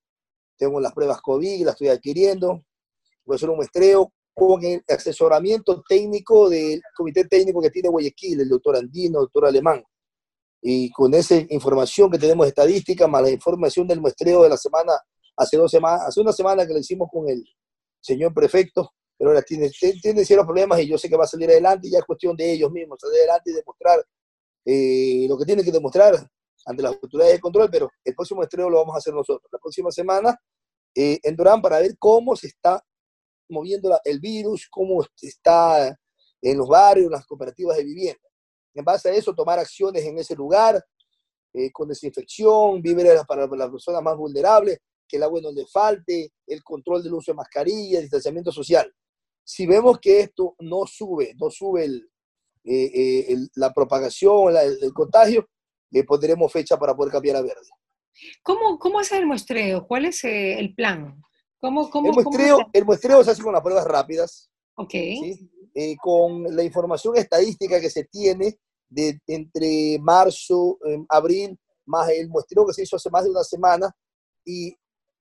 Tengo 0.56 0.78
las 0.80 0.92
pruebas 0.92 1.20
COVID, 1.20 1.64
las 1.64 1.74
estoy 1.74 1.88
adquiriendo. 1.88 2.64
Voy 3.24 3.34
a 3.34 3.36
hacer 3.36 3.50
un 3.50 3.56
muestreo 3.56 4.12
con 4.38 4.64
el 4.64 4.84
asesoramiento 4.86 5.82
técnico 5.88 6.48
del 6.48 6.80
comité 6.96 7.24
técnico 7.24 7.60
que 7.60 7.70
tiene 7.70 7.88
Guayaquil, 7.88 8.40
el 8.40 8.48
doctor 8.48 8.76
Andino, 8.76 9.18
el 9.18 9.24
doctor 9.24 9.46
Alemán. 9.46 9.82
Y 10.62 10.90
con 10.92 11.12
esa 11.12 11.34
información 11.48 12.08
que 12.08 12.18
tenemos 12.18 12.46
estadística, 12.46 13.08
más 13.08 13.22
la 13.22 13.30
información 13.30 13.88
del 13.88 14.00
muestreo 14.00 14.44
de 14.44 14.48
la 14.48 14.56
semana, 14.56 14.92
hace 15.36 15.56
dos 15.56 15.68
semanas, 15.68 16.02
hace 16.06 16.20
una 16.20 16.32
semana 16.32 16.64
que 16.64 16.72
lo 16.72 16.78
hicimos 16.78 17.08
con 17.10 17.28
el 17.28 17.44
señor 18.00 18.32
prefecto, 18.32 18.92
pero 19.16 19.30
ahora 19.30 19.42
tiene, 19.42 19.70
tiene, 20.00 20.24
ciertos 20.24 20.46
problemas 20.46 20.78
y 20.80 20.88
yo 20.88 20.96
sé 20.96 21.08
que 21.08 21.16
va 21.16 21.24
a 21.24 21.28
salir 21.28 21.50
adelante 21.50 21.88
y 21.88 21.90
ya 21.90 21.98
es 21.98 22.04
cuestión 22.04 22.36
de 22.36 22.52
ellos 22.52 22.70
mismos 22.70 22.98
salir 23.00 23.18
adelante 23.18 23.50
y 23.50 23.54
demostrar 23.54 24.04
eh, 24.64 25.26
lo 25.28 25.36
que 25.36 25.46
tienen 25.46 25.64
que 25.64 25.72
demostrar 25.72 26.14
ante 26.64 26.82
las 26.82 26.92
autoridades 26.92 27.34
de 27.34 27.40
control, 27.40 27.68
pero 27.72 27.90
el 28.04 28.14
próximo 28.14 28.44
estreno 28.44 28.70
lo 28.70 28.78
vamos 28.78 28.94
a 28.94 28.98
hacer 28.98 29.12
nosotros, 29.12 29.50
la 29.50 29.58
próxima 29.58 29.90
semana 29.90 30.38
eh, 30.94 31.18
en 31.24 31.34
Durán 31.34 31.60
para 31.60 31.80
ver 31.80 31.96
cómo 31.98 32.36
se 32.36 32.46
está 32.46 32.84
moviendo 33.48 33.88
la- 33.88 34.00
el 34.04 34.20
virus, 34.20 34.68
cómo 34.70 35.04
está 35.20 35.96
en 36.40 36.58
los 36.58 36.68
barrios, 36.68 37.06
en 37.06 37.12
las 37.12 37.26
cooperativas 37.26 37.76
de 37.76 37.84
vivienda. 37.84 38.20
En 38.74 38.84
base 38.84 39.08
a 39.08 39.14
eso, 39.14 39.34
tomar 39.34 39.58
acciones 39.58 40.04
en 40.04 40.18
ese 40.18 40.34
lugar, 40.36 40.84
eh, 41.52 41.70
con 41.72 41.88
desinfección, 41.88 42.80
víveres 42.82 43.20
para 43.26 43.46
las 43.46 43.70
personas 43.70 44.02
más 44.02 44.16
vulnerables, 44.16 44.78
que 45.08 45.16
el 45.16 45.22
agua 45.22 45.40
no 45.40 45.50
le 45.50 45.66
falte, 45.66 46.32
el 46.46 46.62
control 46.62 47.02
del 47.02 47.14
uso 47.14 47.32
de 47.32 47.36
mascarilla, 47.36 48.00
distanciamiento 48.00 48.52
social. 48.52 48.92
Si 49.42 49.66
vemos 49.66 49.98
que 49.98 50.20
esto 50.20 50.54
no 50.60 50.86
sube, 50.86 51.34
no 51.40 51.50
sube 51.50 51.86
el, 51.86 52.08
eh, 52.64 52.90
eh, 52.94 53.32
el- 53.32 53.50
la 53.54 53.72
propagación, 53.72 54.52
la- 54.52 54.62
el, 54.62 54.78
el 54.82 54.92
contagio, 54.92 55.48
le 55.90 56.04
pondremos 56.04 56.52
fecha 56.52 56.78
para 56.78 56.94
poder 56.94 57.10
cambiar 57.12 57.36
a 57.36 57.40
verde. 57.42 57.70
¿Cómo, 58.42 58.78
cómo 58.78 58.98
hacer 58.98 59.20
el 59.20 59.26
muestreo? 59.26 59.86
¿Cuál 59.86 60.04
es 60.04 60.22
eh, 60.24 60.58
el 60.58 60.74
plan? 60.74 61.18
¿Cómo, 61.60 61.90
cómo, 61.90 62.08
El 62.08 62.14
cómo 62.14 62.30
muestreo, 62.30 62.54
hacer? 62.56 62.66
el 62.72 62.84
muestreo 62.84 63.24
se 63.24 63.30
hace 63.30 63.42
con 63.42 63.52
las 63.52 63.62
pruebas 63.62 63.84
rápidas, 63.84 64.50
Ok, 64.76 64.90
¿sí? 64.90 65.50
Eh, 65.74 65.96
con 66.00 66.44
la 66.56 66.62
información 66.62 67.16
estadística 67.16 67.80
que 67.80 67.90
se 67.90 68.04
tiene 68.04 68.58
de 68.88 69.20
entre 69.26 69.98
marzo, 70.00 70.78
eh, 70.86 71.04
abril, 71.08 71.58
más 71.84 72.08
el 72.10 72.28
muestreo 72.28 72.66
que 72.66 72.72
se 72.72 72.82
hizo 72.82 72.96
hace 72.96 73.10
más 73.10 73.24
de 73.24 73.30
una 73.30 73.42
semana, 73.44 73.94
y, 74.44 74.68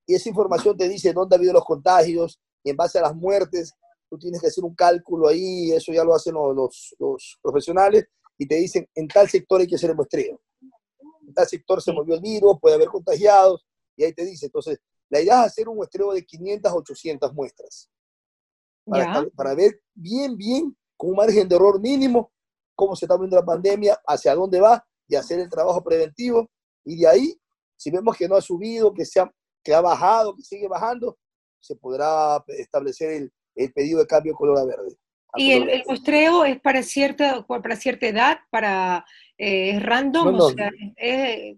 y 0.06 0.14
esa 0.14 0.28
información 0.28 0.76
te 0.76 0.88
dice 0.88 1.12
dónde 1.12 1.34
ha 1.34 1.38
habido 1.38 1.52
los 1.52 1.64
contagios, 1.64 2.40
y 2.62 2.70
en 2.70 2.76
base 2.76 2.98
a 2.98 3.02
las 3.02 3.14
muertes, 3.16 3.72
tú 4.08 4.16
tienes 4.18 4.40
que 4.40 4.46
hacer 4.46 4.64
un 4.64 4.74
cálculo 4.74 5.28
ahí, 5.28 5.70
eso 5.72 5.92
ya 5.92 6.02
lo 6.04 6.14
hacen 6.14 6.34
los, 6.34 6.54
los- 6.56 6.94
los 6.98 7.38
profesionales, 7.42 8.06
y 8.38 8.46
te 8.46 8.54
dicen, 8.56 8.88
en 8.94 9.08
tal 9.08 9.28
sector 9.28 9.60
hay 9.60 9.66
que 9.66 9.74
hacer 9.74 9.90
el 9.90 9.96
muestreo. 9.96 10.40
En 11.26 11.34
tal 11.34 11.46
sector 11.46 11.82
se 11.82 11.92
movió 11.92 12.14
el 12.14 12.20
virus, 12.20 12.56
puede 12.60 12.76
haber 12.76 12.88
contagiados, 12.88 13.66
y 13.96 14.04
ahí 14.04 14.12
te 14.14 14.24
dice. 14.24 14.46
Entonces, 14.46 14.78
la 15.10 15.20
idea 15.20 15.40
es 15.40 15.46
hacer 15.52 15.68
un 15.68 15.76
muestreo 15.76 16.12
de 16.12 16.24
500 16.24 16.70
a 16.70 16.74
800 16.74 17.34
muestras 17.34 17.90
para, 18.84 19.04
estab- 19.14 19.32
para 19.34 19.54
ver 19.54 19.80
bien, 19.94 20.36
bien, 20.36 20.76
con 20.96 21.10
un 21.10 21.16
margen 21.16 21.48
de 21.48 21.56
error 21.56 21.80
mínimo, 21.80 22.32
cómo 22.74 22.94
se 22.96 23.04
está 23.04 23.16
viendo 23.16 23.36
la 23.36 23.44
pandemia, 23.44 23.98
hacia 24.06 24.34
dónde 24.34 24.60
va 24.60 24.84
y 25.06 25.14
hacer 25.16 25.38
el 25.40 25.48
trabajo 25.48 25.82
preventivo. 25.82 26.48
Y 26.84 27.00
de 27.00 27.06
ahí, 27.06 27.40
si 27.76 27.90
vemos 27.90 28.16
que 28.16 28.28
no 28.28 28.36
ha 28.36 28.40
subido, 28.40 28.92
que, 28.92 29.04
se 29.04 29.20
ha, 29.20 29.30
que 29.62 29.74
ha 29.74 29.80
bajado, 29.80 30.34
que 30.34 30.42
sigue 30.42 30.68
bajando, 30.68 31.18
se 31.60 31.76
podrá 31.76 32.42
establecer 32.48 33.10
el, 33.10 33.32
el 33.54 33.72
pedido 33.72 34.00
de 34.00 34.06
cambio 34.06 34.32
de 34.32 34.36
color 34.36 34.58
a 34.58 34.64
verde. 34.64 34.96
a 35.32 35.40
¿Y 35.40 35.52
color 35.54 35.68
el, 35.70 35.80
el 35.80 35.86
muestreo 35.86 36.44
es 36.44 36.60
para 36.60 36.82
cierta, 36.82 37.46
para 37.46 37.76
cierta 37.76 38.06
edad? 38.06 38.38
para 38.50 39.04
eh, 39.36 39.70
¿Es 39.76 39.82
random? 39.82 40.24
No, 40.26 40.32
no. 40.38 40.44
O 40.46 40.50
sea, 40.50 40.70
es, 40.96 41.56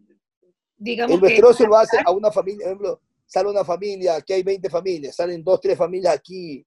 digamos 0.76 1.14
El 1.14 1.21
muestreo 1.21 1.52
se 1.52 1.66
lo 1.66 1.76
hace 1.76 1.99
a 2.04 2.11
una 2.11 2.30
familia, 2.30 2.64
por 2.66 2.66
ejemplo, 2.73 3.00
sale 3.31 3.49
una 3.49 3.65
familia, 3.65 4.17
aquí 4.17 4.33
hay 4.33 4.43
20 4.43 4.69
familias, 4.69 5.15
salen 5.15 5.45
dos, 5.45 5.61
tres 5.61 5.79
familias 5.79 6.15
aquí 6.15 6.67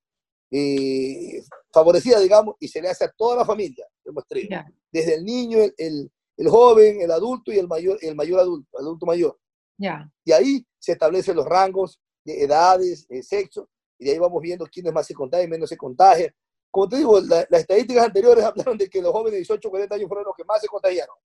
eh, 0.52 1.44
favorecidas, 1.72 2.22
digamos, 2.22 2.56
y 2.60 2.68
se 2.68 2.82
le 2.82 2.90
hace 2.90 3.06
a 3.06 3.12
toda 3.12 3.36
la 3.38 3.46
familia 3.46 3.86
el 4.06 4.14
muestreo. 4.14 4.48
Ya, 4.50 4.66
Desde 4.92 5.16
el 5.16 5.26
niño, 5.26 5.60
el, 5.60 5.74
el, 5.78 6.12
el 6.38 6.50
joven, 6.50 7.02
el 7.02 7.12
adulto 7.12 7.52
y 7.52 7.58
el 7.60 7.68
mayor, 7.68 7.98
el 8.02 8.16
mayor 8.16 8.40
adulto, 8.40 8.78
adulto 8.80 9.06
mayor. 9.06 9.38
ya. 9.78 10.10
Y 10.26 10.32
ahí 10.32 10.66
se 10.80 10.94
establecen 10.94 11.36
los 11.36 11.46
rangos 11.46 12.00
de 12.24 12.44
edades, 12.44 13.08
de 13.08 13.24
sexo, 13.24 13.68
y 14.00 14.06
de 14.06 14.12
ahí 14.12 14.20
vamos 14.20 14.42
viendo 14.42 14.66
quiénes 14.66 14.94
más 14.94 15.06
se 15.08 15.14
contagian, 15.14 15.50
menos 15.50 15.70
se 15.70 15.78
contagian. 15.78 16.34
Como 16.72 16.88
te 16.88 16.98
digo, 16.98 17.20
la- 17.22 17.46
las 17.50 17.62
estadísticas 17.62 18.06
anteriores 18.06 18.44
hablaron 18.46 18.78
de 18.78 18.90
que 18.90 19.02
los 19.02 19.12
jóvenes 19.12 19.34
de 19.34 19.38
18 19.40 19.70
40 19.70 19.96
años 19.96 20.08
fueron 20.08 20.26
los 20.26 20.36
que 20.36 20.44
más 20.46 20.62
se 20.62 20.68
contagiaron, 20.68 21.16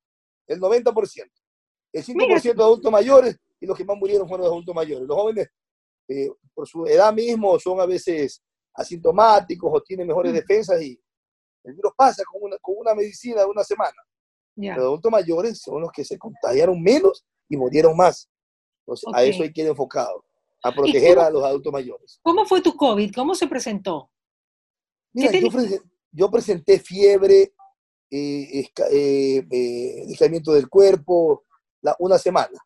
el 0.47 0.59
90%. 0.61 1.31
El 1.93 2.05
5% 2.05 2.55
de 2.57 2.63
adultos 2.63 2.93
mayores 2.93 3.37
y 3.61 3.67
los 3.67 3.77
que 3.77 3.85
más 3.85 3.97
murieron 3.97 4.29
fueron 4.29 4.45
los 4.45 4.53
adultos 4.53 4.75
mayores. 4.75 5.07
Los 5.07 5.17
jóvenes, 5.17 5.49
eh, 6.09 6.31
por 6.55 6.67
su 6.69 6.87
edad 6.87 7.13
mismo, 7.13 7.59
son 7.59 7.81
a 7.81 7.87
veces 7.87 8.43
asintomáticos 8.75 9.71
o 9.75 9.81
tienen 9.83 10.07
mejores 10.07 10.33
Mm. 10.33 10.37
defensas 10.37 10.81
y 10.83 11.01
el 11.65 11.75
virus 11.75 11.93
pasa 11.97 12.23
con 12.25 12.43
una, 12.45 12.57
con 12.59 12.77
una 12.79 12.95
medicina 12.95 13.41
de 13.41 13.47
una 13.47 13.65
semana. 13.65 13.97
Ya. 14.57 14.75
Los 14.77 14.85
adultos 14.85 15.11
mayores 15.13 15.61
son 15.61 15.81
los 15.83 15.91
que 15.93 16.05
se 16.05 16.19
contagiaron 16.19 16.81
menos 16.83 17.25
y 17.49 17.57
murieron 17.57 17.97
más. 17.97 18.29
Entonces, 18.87 19.07
a 19.09 19.11
Ok. 19.21 19.27
eso 19.27 19.43
hay 19.43 19.53
que 19.53 19.63
ir 19.63 19.67
enfocado, 19.69 20.25
a 20.63 20.73
proteger 20.73 21.17
cómo- 21.17 21.27
a 21.27 21.31
los 21.31 21.45
adultos 21.45 21.73
mayores. 21.73 22.21
¿Cómo 22.23 22.45
fue 22.47 22.61
tu 22.63 22.75
COVID? 22.77 23.13
¿Cómo 23.15 23.35
se 23.35 23.47
presentó? 23.47 24.11
Mira, 25.13 25.33
yo, 25.33 25.49
presen- 25.49 25.83
yo 26.13 26.31
presenté 26.31 26.79
fiebre, 26.81 27.53
eh, 28.11 28.65
eh, 28.91 29.47
eh, 29.51 30.07
del 30.53 30.69
cuerpo, 30.69 31.45
la- 31.83 31.97
una 31.99 32.19
semana. 32.19 32.59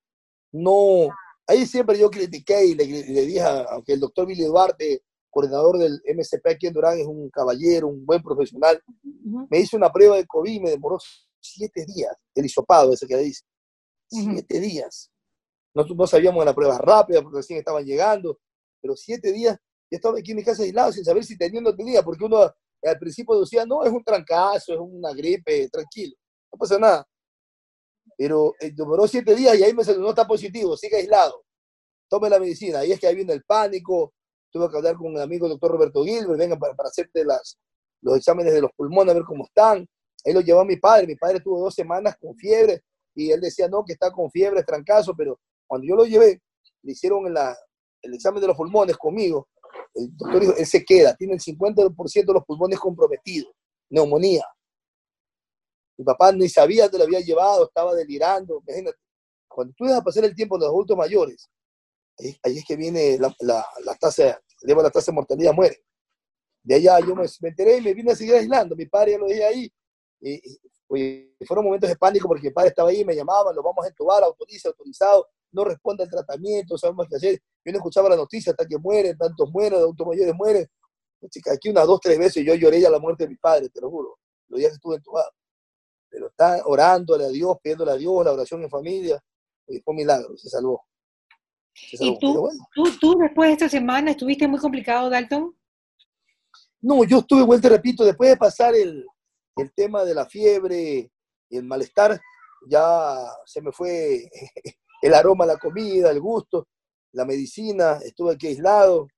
No, 0.52 1.08
ahí 1.46 1.66
siempre 1.66 1.98
yo 1.98 2.10
critiqué 2.10 2.64
y 2.66 2.74
le, 2.74 2.84
le 2.86 3.22
dije, 3.26 3.40
a- 3.40 3.62
aunque 3.70 3.94
el 3.94 4.00
doctor 4.00 4.26
Billy 4.26 4.44
Duarte, 4.44 5.02
coordinador 5.30 5.78
del 5.78 6.00
MCP 6.04 6.46
aquí 6.50 6.66
en 6.66 6.74
Durán, 6.74 6.98
es 6.98 7.06
un 7.06 7.30
caballero, 7.30 7.88
un 7.88 8.04
buen 8.04 8.22
profesional, 8.22 8.82
Ujú, 9.02 9.46
me 9.50 9.60
hizo 9.60 9.76
una 9.76 9.90
prueba 9.90 10.16
de 10.16 10.26
COVID, 10.26 10.60
me 10.60 10.70
demoró 10.70 10.98
siete 11.40 11.84
días, 11.86 12.14
el 12.34 12.44
hisopado 12.44 12.92
ese 12.92 13.06
que 13.06 13.16
le 13.16 13.22
dice. 13.22 13.42
Ujú. 14.10 14.32
Siete 14.32 14.60
días. 14.60 15.10
Nosotros 15.74 15.96
no 15.98 16.06
sabíamos 16.06 16.40
de 16.40 16.44
las 16.46 16.54
pruebas 16.54 16.78
rápidas, 16.80 17.22
porque 17.22 17.38
recién 17.38 17.58
estaban 17.58 17.84
llegando, 17.84 18.38
pero 18.80 18.94
siete 18.94 19.32
días, 19.32 19.56
yo 19.90 19.96
estaba 19.96 20.18
aquí 20.18 20.32
en 20.32 20.36
mi 20.36 20.44
casa 20.44 20.62
aislado 20.62 20.92
sin 20.92 21.04
saber 21.04 21.24
si 21.24 21.36
tenía 21.38 21.60
o 21.60 21.62
no 21.62 21.74
tenía, 21.74 22.02
porque 22.02 22.24
uno 22.24 22.38
al 22.84 22.98
principio 22.98 23.40
decía, 23.40 23.64
no, 23.64 23.84
es 23.84 23.90
un 23.92 24.04
trancazo, 24.04 24.74
es 24.74 24.80
una 24.80 25.12
gripe, 25.14 25.68
tranquilo, 25.70 26.14
no 26.52 26.58
pasa 26.58 26.78
nada. 26.78 27.06
Pero 28.22 28.54
eh, 28.60 28.70
demoró 28.72 29.08
siete 29.08 29.34
días 29.34 29.58
y 29.58 29.64
ahí 29.64 29.74
me 29.74 29.82
salió, 29.82 30.00
no 30.00 30.10
está 30.10 30.24
positivo, 30.24 30.76
sigue 30.76 30.96
aislado, 30.98 31.42
tome 32.08 32.30
la 32.30 32.38
medicina. 32.38 32.78
Ahí 32.78 32.92
es 32.92 33.00
que 33.00 33.08
ahí 33.08 33.16
viene 33.16 33.32
el 33.32 33.42
pánico, 33.42 34.12
tuve 34.52 34.70
que 34.70 34.76
hablar 34.76 34.94
con 34.94 35.08
un 35.08 35.18
amigo, 35.18 35.46
el 35.46 35.50
doctor 35.54 35.72
Roberto 35.72 36.04
Gilbert, 36.04 36.38
venga 36.38 36.56
para, 36.56 36.72
para 36.74 36.88
hacerte 36.88 37.24
las, 37.24 37.58
los 38.00 38.16
exámenes 38.16 38.52
de 38.54 38.60
los 38.60 38.70
pulmones, 38.76 39.10
a 39.10 39.14
ver 39.14 39.24
cómo 39.24 39.44
están. 39.44 39.84
Ahí 40.24 40.32
lo 40.32 40.40
llevó 40.40 40.60
a 40.60 40.64
mi 40.64 40.76
padre, 40.76 41.08
mi 41.08 41.16
padre 41.16 41.40
tuvo 41.40 41.58
dos 41.58 41.74
semanas 41.74 42.14
con 42.20 42.36
fiebre 42.36 42.82
y 43.16 43.32
él 43.32 43.40
decía, 43.40 43.66
no, 43.66 43.84
que 43.84 43.94
está 43.94 44.12
con 44.12 44.30
fiebre, 44.30 44.60
es 44.60 44.66
trancazo, 44.66 45.14
pero 45.16 45.40
cuando 45.66 45.84
yo 45.84 45.96
lo 45.96 46.04
llevé, 46.04 46.40
le 46.82 46.92
hicieron 46.92 47.34
la- 47.34 47.56
el 48.02 48.14
examen 48.14 48.40
de 48.40 48.46
los 48.46 48.56
pulmones 48.56 48.96
conmigo, 48.96 49.48
el 49.94 50.16
doctor 50.16 50.40
dijo, 50.40 50.54
él 50.56 50.66
se 50.66 50.84
queda, 50.84 51.16
tiene 51.16 51.34
el 51.34 51.40
50% 51.40 52.32
de 52.32 52.38
los 52.38 52.44
pulmones 52.44 52.78
comprometidos, 52.78 53.52
neumonía. 53.90 54.44
Mi 55.96 56.04
papá 56.04 56.32
ni 56.32 56.48
sabía 56.48 56.88
que 56.88 56.98
lo 56.98 57.04
había 57.04 57.20
llevado, 57.20 57.66
estaba 57.66 57.94
delirando, 57.94 58.62
imagínate. 58.66 58.98
Cuando 59.48 59.74
tú 59.76 59.84
dejas 59.84 60.02
pasar 60.02 60.24
el 60.24 60.34
tiempo 60.34 60.56
en 60.56 60.62
los 60.62 60.70
adultos 60.70 60.96
mayores, 60.96 61.50
ahí, 62.18 62.58
es 62.58 62.64
que 62.64 62.76
viene 62.76 63.18
la, 63.18 63.34
tasa, 64.00 64.40
lleva 64.62 64.82
la 64.82 64.90
tasa 64.90 65.12
de 65.12 65.16
mortalidad, 65.16 65.52
muere. 65.52 65.84
De 66.62 66.76
allá 66.76 67.00
yo 67.00 67.14
me, 67.14 67.26
enteré 67.42 67.78
y 67.78 67.80
me 67.82 67.92
vine 67.92 68.12
a 68.12 68.16
seguir 68.16 68.34
aislando. 68.34 68.76
Mi 68.76 68.86
padre 68.86 69.12
ya 69.12 69.18
lo 69.18 69.26
dije 69.26 69.44
ahí. 69.44 69.72
Y, 70.20 70.40
fueron 71.46 71.64
momentos 71.64 71.88
de 71.88 71.96
pánico 71.96 72.28
porque 72.28 72.48
mi 72.48 72.52
padre 72.52 72.68
estaba 72.68 72.90
ahí, 72.90 73.02
me 73.02 73.16
llamaban, 73.16 73.56
lo 73.56 73.62
vamos 73.62 73.82
a 73.82 73.88
entubar, 73.88 74.22
autoriza, 74.22 74.68
autorizado, 74.68 75.26
no 75.50 75.64
responde 75.64 76.02
al 76.04 76.10
tratamiento, 76.10 76.76
sabemos 76.76 77.06
qué 77.08 77.16
hacer. 77.16 77.42
Yo 77.64 77.72
no 77.72 77.78
escuchaba 77.78 78.10
la 78.10 78.16
noticia 78.16 78.52
hasta 78.52 78.66
que 78.66 78.76
mueren, 78.76 79.16
tantos 79.16 79.50
mueren, 79.50 79.78
adultos 79.78 80.06
mayores 80.06 80.34
mueren. 80.34 80.68
Chica, 81.30 81.52
aquí 81.52 81.70
unas 81.70 81.86
dos, 81.86 81.98
tres 82.00 82.18
veces 82.18 82.44
yo 82.44 82.54
lloré 82.54 82.80
ya 82.80 82.90
la 82.90 82.98
muerte 82.98 83.24
de 83.24 83.30
mi 83.30 83.36
padre, 83.36 83.70
te 83.70 83.80
lo 83.80 83.88
juro, 83.88 84.18
los 84.48 84.60
días 84.60 84.72
estuve 84.72 84.96
entubado. 84.96 85.30
Pero 86.12 86.28
está 86.28 86.60
orándole 86.66 87.24
a 87.24 87.28
Dios, 87.28 87.56
pidiéndole 87.62 87.92
a 87.92 87.96
Dios, 87.96 88.22
la 88.22 88.32
oración 88.32 88.62
en 88.62 88.68
familia, 88.68 89.18
y 89.66 89.80
fue 89.80 89.92
un 89.92 89.96
milagro, 89.96 90.36
se 90.36 90.50
salvó. 90.50 90.84
¿Y 91.74 92.18
tú, 92.18 92.50
tú, 92.74 92.84
tú, 93.00 93.18
después 93.18 93.48
de 93.48 93.52
esta 93.54 93.68
semana 93.70 94.10
estuviste 94.10 94.46
muy 94.46 94.60
complicado, 94.60 95.08
Dalton? 95.08 95.56
No, 96.82 97.02
yo 97.04 97.20
estuve, 97.20 97.42
vuelta 97.44 97.70
repito, 97.70 98.04
después 98.04 98.28
de 98.28 98.36
pasar 98.36 98.74
el, 98.74 99.06
el 99.56 99.72
tema 99.72 100.04
de 100.04 100.14
la 100.14 100.26
fiebre 100.26 101.10
y 101.48 101.56
el 101.56 101.64
malestar, 101.64 102.20
ya 102.68 103.16
se 103.46 103.62
me 103.62 103.72
fue 103.72 104.28
el 105.02 105.14
aroma 105.14 105.44
a 105.44 105.48
la 105.48 105.56
comida, 105.56 106.10
el 106.10 106.20
gusto, 106.20 106.68
la 107.12 107.24
medicina, 107.24 108.00
estuve 108.04 108.34
aquí 108.34 108.48
aislado, 108.48 109.08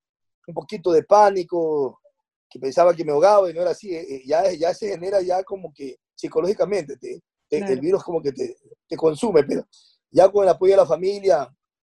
un 0.46 0.54
poquito 0.54 0.92
de 0.92 1.02
pánico, 1.02 2.00
que 2.48 2.60
pensaba 2.60 2.94
que 2.94 3.04
me 3.04 3.10
ahogaba 3.10 3.50
y 3.50 3.52
no 3.52 3.62
era 3.62 3.72
así, 3.72 3.92
eh, 3.92 4.06
eh, 4.08 4.22
ya, 4.24 4.52
ya 4.52 4.72
se 4.72 4.90
genera 4.90 5.20
ya 5.22 5.42
como 5.42 5.72
que 5.74 5.96
psicológicamente, 6.14 6.96
te, 6.96 7.22
el 7.50 7.80
virus 7.80 8.02
como 8.02 8.20
que 8.20 8.32
te, 8.32 8.56
te, 8.88 8.96
consume, 8.96 9.44
pero 9.44 9.66
ya 10.10 10.30
con 10.30 10.44
el 10.44 10.50
apoyo 10.50 10.72
de 10.72 10.78
la 10.78 10.86
familia, 10.86 11.48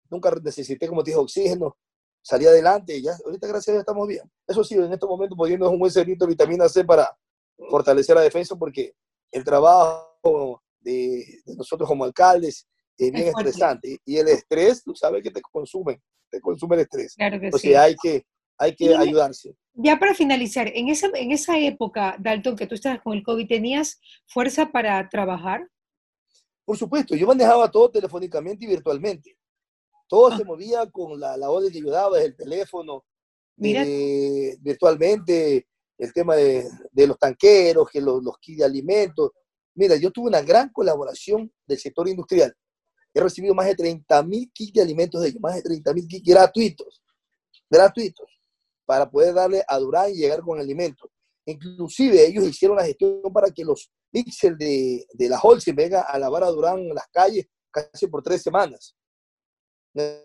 nunca 0.09 0.31
necesité, 0.43 0.87
como 0.87 1.03
te 1.03 1.11
dije, 1.11 1.19
oxígeno, 1.19 1.77
salí 2.21 2.45
adelante 2.45 2.97
y 2.97 3.03
ya, 3.03 3.15
ahorita 3.23 3.47
gracias 3.47 3.69
a 3.69 3.71
Dios 3.73 3.81
estamos 3.81 4.07
bien. 4.07 4.29
Eso 4.47 4.63
sí, 4.63 4.75
en 4.75 4.91
estos 4.91 5.09
momentos 5.09 5.37
poniendo 5.37 5.69
un 5.69 5.79
buen 5.79 5.91
cerrito 5.91 6.25
de 6.25 6.29
vitamina 6.29 6.67
C 6.67 6.83
para 6.83 7.15
fortalecer 7.69 8.15
la 8.15 8.21
defensa 8.21 8.55
porque 8.55 8.93
el 9.31 9.43
trabajo 9.43 10.61
de, 10.79 11.41
nosotros 11.57 11.87
como 11.87 12.03
alcaldes 12.03 12.67
es 12.97 13.11
bien 13.11 13.27
estresante 13.27 13.99
y 14.05 14.17
el 14.17 14.27
estrés, 14.29 14.83
tú 14.83 14.95
sabes 14.95 15.21
que 15.21 15.31
te 15.31 15.41
consume, 15.41 16.01
te 16.29 16.39
consume 16.41 16.75
el 16.77 16.81
estrés. 16.81 17.13
Claro 17.15 17.39
que 17.39 17.51
sí. 17.59 17.75
hay 17.75 17.95
que, 18.01 18.25
hay 18.57 18.75
que 18.75 18.95
ayudarse. 18.95 19.55
Ya 19.73 19.99
para 19.99 20.13
finalizar, 20.13 20.71
en 20.73 20.89
esa, 20.89 21.07
en 21.13 21.31
esa 21.31 21.57
época, 21.59 22.15
Dalton, 22.19 22.55
que 22.55 22.67
tú 22.67 22.75
estabas 22.75 23.01
con 23.01 23.13
el 23.13 23.23
COVID, 23.23 23.47
¿tenías 23.47 23.99
fuerza 24.25 24.71
para 24.71 25.07
trabajar? 25.09 25.67
Por 26.63 26.77
supuesto, 26.77 27.15
yo 27.15 27.27
manejaba 27.27 27.69
todo 27.69 27.91
telefónicamente 27.91 28.65
y 28.65 28.69
virtualmente. 28.69 29.37
Todo 30.07 30.27
ah. 30.27 30.37
se 30.37 30.45
movía 30.45 30.89
con 30.89 31.19
la, 31.19 31.35
la 31.35 31.49
orden 31.49 31.71
que 31.71 31.79
ayudaba, 31.79 32.21
el 32.21 32.35
teléfono, 32.35 33.03
eh, 33.61 34.55
virtualmente, 34.61 35.67
el 35.97 36.13
tema 36.13 36.35
de, 36.35 36.67
de, 36.91 37.07
los 37.07 37.17
tanqueros, 37.19 37.89
que 37.89 37.99
los, 37.99 38.23
los 38.23 38.37
kits 38.39 38.59
de 38.59 38.65
alimentos. 38.65 39.31
Mira, 39.73 39.97
yo 39.97 40.09
tuve 40.09 40.29
una 40.29 40.41
gran 40.41 40.69
colaboración 40.69 41.51
del 41.67 41.77
sector 41.77 42.07
industrial. 42.07 42.53
He 43.13 43.19
recibido 43.19 43.53
más 43.53 43.65
de 43.67 43.75
30 43.75 44.23
mil 44.23 44.49
kits 44.53 44.73
de 44.73 44.81
alimentos 44.81 45.21
de 45.21 45.29
ellos, 45.29 45.41
más 45.41 45.55
de 45.55 45.63
30 45.63 45.93
mil 45.93 46.07
kits 46.07 46.23
gratuitos, 46.25 47.01
gratuitos 47.69 48.34
para 48.85 49.09
poder 49.09 49.33
darle 49.33 49.63
a 49.67 49.77
Durán 49.79 50.11
y 50.11 50.15
llegar 50.15 50.41
con 50.41 50.59
alimentos. 50.59 51.09
Inclusive 51.45 52.25
ellos 52.25 52.45
hicieron 52.45 52.77
la 52.77 52.85
gestión 52.85 53.21
para 53.33 53.51
que 53.51 53.63
los 53.63 53.91
píxeles 54.11 54.57
de, 54.57 55.05
de 55.13 55.29
la 55.29 55.39
Holcim 55.39 55.75
vengan 55.75 56.03
a 56.07 56.17
lavar 56.17 56.43
a 56.43 56.49
Durán 56.49 56.79
en 56.79 56.95
las 56.95 57.07
calles 57.11 57.45
casi 57.71 58.07
por 58.07 58.23
tres 58.23 58.41
semanas. 58.41 58.95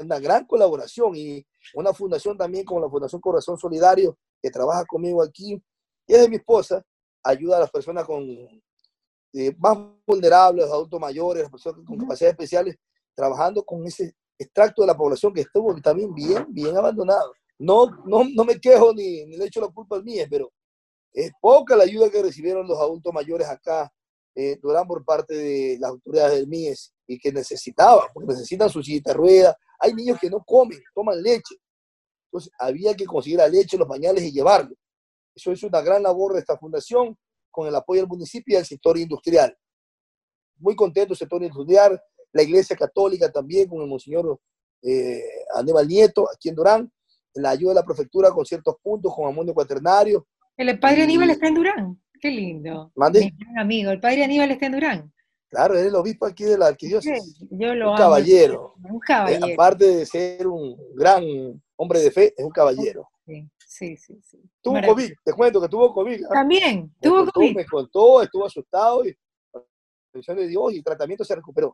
Una 0.00 0.19
gran 0.19 0.47
colaboración 0.47 1.14
y 1.14 1.47
una 1.75 1.93
fundación 1.93 2.37
también 2.37 2.64
como 2.64 2.81
la 2.81 2.90
Fundación 2.90 3.21
Corazón 3.21 3.57
Solidario 3.59 4.19
que 4.43 4.50
trabaja 4.50 4.85
conmigo 4.85 5.23
aquí, 5.23 5.62
y 6.07 6.14
es 6.14 6.23
de 6.23 6.29
mi 6.29 6.37
esposa, 6.37 6.83
ayuda 7.23 7.59
a 7.59 7.61
las 7.61 7.71
personas 7.71 8.05
con 8.05 8.23
eh, 8.25 9.55
más 9.59 9.79
vulnerables, 10.07 10.64
los 10.64 10.75
adultos 10.75 10.99
mayores, 10.99 11.43
las 11.43 11.52
personas 11.52 11.85
con 11.87 11.99
capacidades 11.99 12.33
especiales, 12.33 12.76
trabajando 13.14 13.62
con 13.62 13.87
ese 13.87 14.14
extracto 14.38 14.83
de 14.83 14.88
la 14.88 14.97
población 14.97 15.33
que 15.33 15.43
estuvo 15.43 15.75
también 15.81 16.14
bien, 16.14 16.47
bien 16.49 16.76
abandonado 16.76 17.33
no, 17.61 17.90
no, 18.07 18.25
no 18.25 18.45
me 18.45 18.59
quejo 18.59 18.95
ni, 18.95 19.26
ni, 19.26 19.37
le 19.37 19.45
echo 19.45 19.61
la 19.61 19.69
culpa 19.69 19.97
al 19.97 20.02
mío, 20.02 20.25
pero 20.31 20.50
es 21.12 21.31
poca 21.40 21.76
la 21.76 21.85
ayuda 21.85 22.11
que 22.11 22.23
recibieron 22.23 22.67
los 22.67 22.79
adultos 22.79 23.12
mayores 23.12 23.47
acá 23.49 23.93
eh, 24.35 24.57
Durán 24.62 24.87
por 24.87 25.05
parte 25.05 25.35
de 25.35 25.76
las 25.79 25.90
autoridades 25.90 26.37
del 26.37 26.47
MIES 26.47 26.95
y 27.07 27.19
que 27.19 27.33
necesitaban, 27.33 28.07
porque 28.14 28.33
necesitan 28.33 28.71
su 28.71 28.83
silla 28.83 29.02
de 29.05 29.12
rueda. 29.12 29.57
Hay 29.79 29.93
niños 29.93 30.19
que 30.19 30.31
no 30.31 30.43
comen, 30.43 30.81
toman 30.95 31.21
leche. 31.23 31.57
Entonces 32.26 32.50
había 32.59 32.95
que 32.95 33.05
conseguir 33.05 33.38
la 33.38 33.49
leche, 33.49 33.76
los 33.76 33.88
pañales 33.88 34.23
y 34.23 34.33
llevarlo. 34.33 34.75
Eso 35.35 35.52
es 35.52 35.62
una 35.62 35.83
gran 35.83 36.02
labor 36.02 36.33
de 36.33 36.40
esta 36.40 36.57
fundación 36.57 37.19
con 37.50 37.67
el 37.67 37.75
apoyo 37.75 38.00
del 38.00 38.08
municipio 38.08 38.54
y 38.54 38.56
del 38.56 38.67
sector 38.67 38.97
industrial. 38.97 39.54
Muy 40.58 40.75
contento 40.76 41.13
el 41.13 41.19
sector 41.19 41.43
industrial, 41.43 42.00
la 42.32 42.43
iglesia 42.43 42.76
católica 42.76 43.30
también 43.30 43.69
con 43.69 43.82
el 43.82 43.89
monseñor 43.89 44.39
eh, 44.82 45.23
Aníbal 45.54 45.89
Nieto 45.89 46.26
aquí 46.32 46.49
en 46.49 46.54
Durán 46.54 46.93
la 47.34 47.50
ayuda 47.50 47.71
de 47.71 47.80
la 47.80 47.84
prefectura 47.84 48.30
con 48.30 48.45
ciertos 48.45 48.76
puntos, 48.82 49.14
con 49.14 49.28
amonio 49.28 49.54
cuaternario. 49.54 50.26
El 50.56 50.78
padre 50.78 51.02
Aníbal 51.02 51.30
está 51.30 51.49
en 51.49 51.54
Durán. 51.54 52.02
Qué 52.21 52.30
lindo. 52.30 52.93
¿Mande? 52.95 53.32
Mi 53.36 53.60
amigo, 53.60 53.90
el 53.90 54.00
padre 54.00 54.25
Aníbal 54.25 54.50
está 54.50 54.66
en 54.66 54.73
Durán. 54.73 55.12
Claro, 55.49 55.75
es 55.75 55.86
el 55.86 55.95
obispo 55.97 56.26
aquí 56.26 56.45
de 56.45 56.56
la 56.56 56.69
arquidiócesis. 56.69 57.38
yo 57.50 57.75
lo 57.75 57.90
un 57.90 57.97
caballero. 57.97 58.75
Un 58.88 59.00
caballero. 59.00 59.47
Eh, 59.47 59.52
aparte 59.54 59.84
de 59.84 60.06
ser 60.06 60.47
un 60.47 60.76
gran 60.95 61.25
hombre 61.76 62.00
de 62.00 62.10
fe, 62.10 62.34
es 62.36 62.45
un 62.45 62.52
caballero. 62.52 63.08
Sí, 63.25 63.97
sí, 63.97 64.21
sí. 64.23 64.38
Tuvo 64.60 64.80
COVID, 64.80 65.12
te 65.25 65.32
cuento 65.32 65.60
que 65.60 65.69
tuvo 65.69 65.93
COVID. 65.93 66.25
¿ah? 66.25 66.28
También, 66.34 66.95
tuvo 67.00 67.26
COVID. 67.26 67.56
Me 67.56 67.64
contó, 67.64 68.23
estuvo 68.23 68.45
asustado 68.45 69.04
y 69.04 69.16
de 70.12 70.47
Dios 70.49 70.73
y 70.73 70.78
el 70.78 70.84
tratamiento 70.84 71.25
se 71.25 71.34
recuperó. 71.34 71.73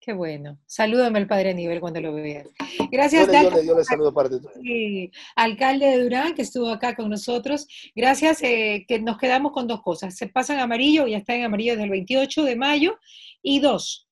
Qué 0.00 0.12
bueno. 0.12 0.58
Salúdame 0.66 1.18
al 1.18 1.26
padre 1.26 1.50
Aníbal 1.50 1.80
cuando 1.80 2.00
lo 2.00 2.14
vea. 2.14 2.44
Gracias, 2.90 3.26
yo 3.26 3.76
le, 3.76 3.84
saludo 3.84 4.14
parte 4.14 4.38
de 4.38 5.10
Alcalde 5.34 5.86
de 5.86 6.02
Durán, 6.02 6.34
que 6.34 6.42
estuvo 6.42 6.70
acá 6.70 6.94
con 6.94 7.10
nosotros. 7.10 7.66
Gracias, 7.94 8.42
eh, 8.42 8.84
que 8.86 9.00
nos 9.00 9.18
quedamos 9.18 9.52
con 9.52 9.66
dos 9.66 9.82
cosas. 9.82 10.16
Se 10.16 10.28
pasan 10.28 10.60
amarillo, 10.60 11.06
ya 11.06 11.18
está 11.18 11.34
en 11.34 11.44
amarillo 11.44 11.72
desde 11.72 11.84
el 11.84 11.90
28 11.90 12.44
de 12.44 12.56
mayo. 12.56 12.98
Y 13.42 13.60
dos, 13.60 14.07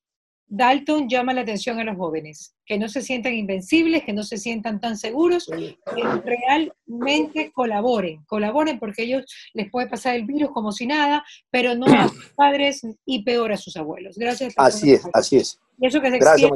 Dalton 0.49 1.09
llama 1.09 1.35
la 1.35 1.41
atención 1.41 1.81
a 1.81 1.85
los 1.85 1.97
jóvenes, 1.97 2.55
que 2.65 2.79
no 2.79 2.89
se 2.89 3.03
sientan 3.03 3.35
invencibles, 3.35 4.05
que 4.05 4.13
no 4.13 4.23
se 4.23 4.37
sientan 4.37 4.81
tan 4.81 4.97
seguros, 4.97 5.47
que 5.47 5.77
realmente 6.25 7.51
colaboren, 7.53 8.25
colaboren 8.27 8.79
porque 8.79 9.03
ellos 9.03 9.25
les 9.55 9.71
puede 9.71 9.89
pasar 9.89 10.15
el 10.15 10.25
virus 10.25 10.51
como 10.53 10.71
si 10.71 10.87
nada, 10.87 11.25
pero 11.51 11.75
no 11.75 11.87
a 11.87 12.09
sus 12.09 12.31
padres 12.37 12.83
y 13.05 13.25
peor 13.25 13.53
a 13.53 13.57
sus 13.57 13.77
abuelos. 13.77 14.17
Gracias. 14.17 14.55
Así 14.57 14.93
es, 14.93 15.03
así 15.13 15.37
es. 15.37 15.59
Y 15.79 15.87
eso 15.87 16.01
que 16.01 16.11
se 16.11 16.19
Gracias, 16.19 16.51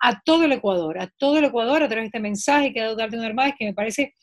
a 0.00 0.20
todo 0.24 0.44
el 0.44 0.52
Ecuador, 0.52 0.98
a 0.98 1.08
todo 1.18 1.38
el 1.38 1.44
Ecuador 1.44 1.82
a 1.82 1.88
través 1.88 2.04
de 2.04 2.06
este 2.06 2.20
mensaje 2.20 2.72
que 2.72 2.80
ha 2.80 2.84
dado 2.84 2.96
Dalton 2.96 3.20
Armáez, 3.20 3.54
que 3.58 3.64
me 3.64 3.74
parece 3.74 4.14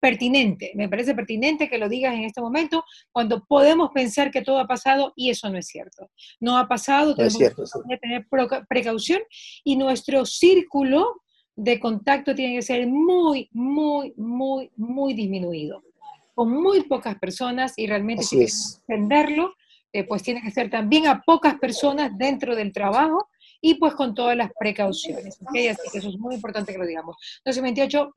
pertinente, 0.00 0.72
me 0.74 0.88
parece 0.88 1.14
pertinente 1.14 1.68
que 1.68 1.78
lo 1.78 1.88
digas 1.88 2.14
en 2.14 2.24
este 2.24 2.40
momento, 2.40 2.84
cuando 3.12 3.44
podemos 3.44 3.90
pensar 3.92 4.30
que 4.30 4.42
todo 4.42 4.58
ha 4.58 4.66
pasado 4.66 5.12
y 5.16 5.30
eso 5.30 5.50
no 5.50 5.58
es 5.58 5.66
cierto. 5.66 6.10
No 6.40 6.58
ha 6.58 6.68
pasado, 6.68 7.14
tenemos 7.14 7.36
que 7.88 7.96
tener 7.98 8.26
precaución 8.68 9.20
y 9.64 9.76
nuestro 9.76 10.24
círculo 10.24 11.22
de 11.56 11.80
contacto 11.80 12.34
tiene 12.34 12.54
que 12.54 12.62
ser 12.62 12.86
muy, 12.86 13.48
muy, 13.52 14.14
muy, 14.16 14.70
muy 14.76 15.14
disminuido, 15.14 15.82
con 16.34 16.52
muy 16.52 16.82
pocas 16.82 17.18
personas 17.18 17.74
y 17.76 17.86
realmente 17.88 18.22
si 18.22 18.46
entenderlo, 18.86 19.54
eh, 19.92 20.04
pues 20.04 20.22
tiene 20.22 20.40
que 20.42 20.52
ser 20.52 20.70
también 20.70 21.08
a 21.08 21.22
pocas 21.22 21.58
personas 21.58 22.12
dentro 22.16 22.54
del 22.54 22.72
trabajo 22.72 23.28
y 23.60 23.74
pues 23.74 23.94
con 23.94 24.14
todas 24.14 24.36
las 24.36 24.50
precauciones. 24.58 25.38
¿okay? 25.48 25.68
Así 25.68 25.88
que 25.90 25.98
eso 25.98 26.08
es 26.08 26.18
muy 26.18 26.34
importante 26.34 26.72
que 26.72 26.78
lo 26.78 26.86
digamos. 26.86 27.16
28, 27.44 28.12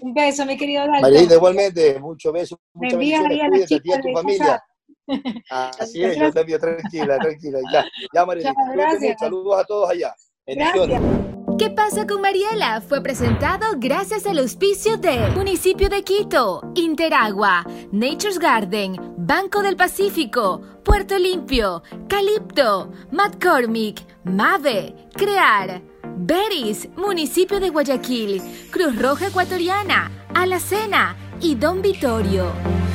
un 0.00 0.14
beso, 0.14 0.46
mi 0.46 0.56
querido 0.56 0.86
Dalton. 0.86 1.02
María, 1.02 1.34
igualmente, 1.34 2.00
mucho 2.00 2.32
beso. 2.32 2.58
Me 2.74 2.88
envías 2.88 3.24
ahí 3.24 3.40
a 3.40 3.48
la 3.48 3.66
chica 3.66 3.96
a 3.96 4.00
tu 4.00 4.12
familia. 4.12 4.64
Así 5.50 6.02
es, 6.02 6.16
yo 6.16 6.32
te 6.32 6.40
envío, 6.40 6.58
tranquila, 6.58 7.18
tranquila. 7.18 7.60
Ya, 7.72 7.84
ya 8.12 8.24
gracias. 8.24 9.16
saludos 9.18 9.60
a 9.60 9.64
todos 9.64 9.90
allá. 9.90 10.14
Gracias. 10.46 11.45
¿Qué 11.58 11.70
pasa 11.70 12.06
con 12.06 12.20
Mariela? 12.20 12.82
Fue 12.82 13.00
presentado 13.00 13.64
gracias 13.78 14.26
al 14.26 14.38
auspicio 14.38 14.98
de 14.98 15.30
Municipio 15.30 15.88
de 15.88 16.02
Quito, 16.02 16.60
Interagua, 16.74 17.64
Nature's 17.92 18.38
Garden, 18.38 18.96
Banco 19.16 19.62
del 19.62 19.74
Pacífico, 19.74 20.60
Puerto 20.84 21.18
Limpio, 21.18 21.82
Calipto, 22.08 22.92
McCormick, 23.10 24.02
Mave, 24.24 24.94
Crear, 25.14 25.80
Beris, 26.18 26.90
Municipio 26.94 27.58
de 27.58 27.70
Guayaquil, 27.70 28.42
Cruz 28.70 29.00
Roja 29.00 29.28
Ecuatoriana, 29.28 30.10
Alacena 30.34 31.16
y 31.40 31.54
Don 31.54 31.80
Vittorio. 31.80 32.85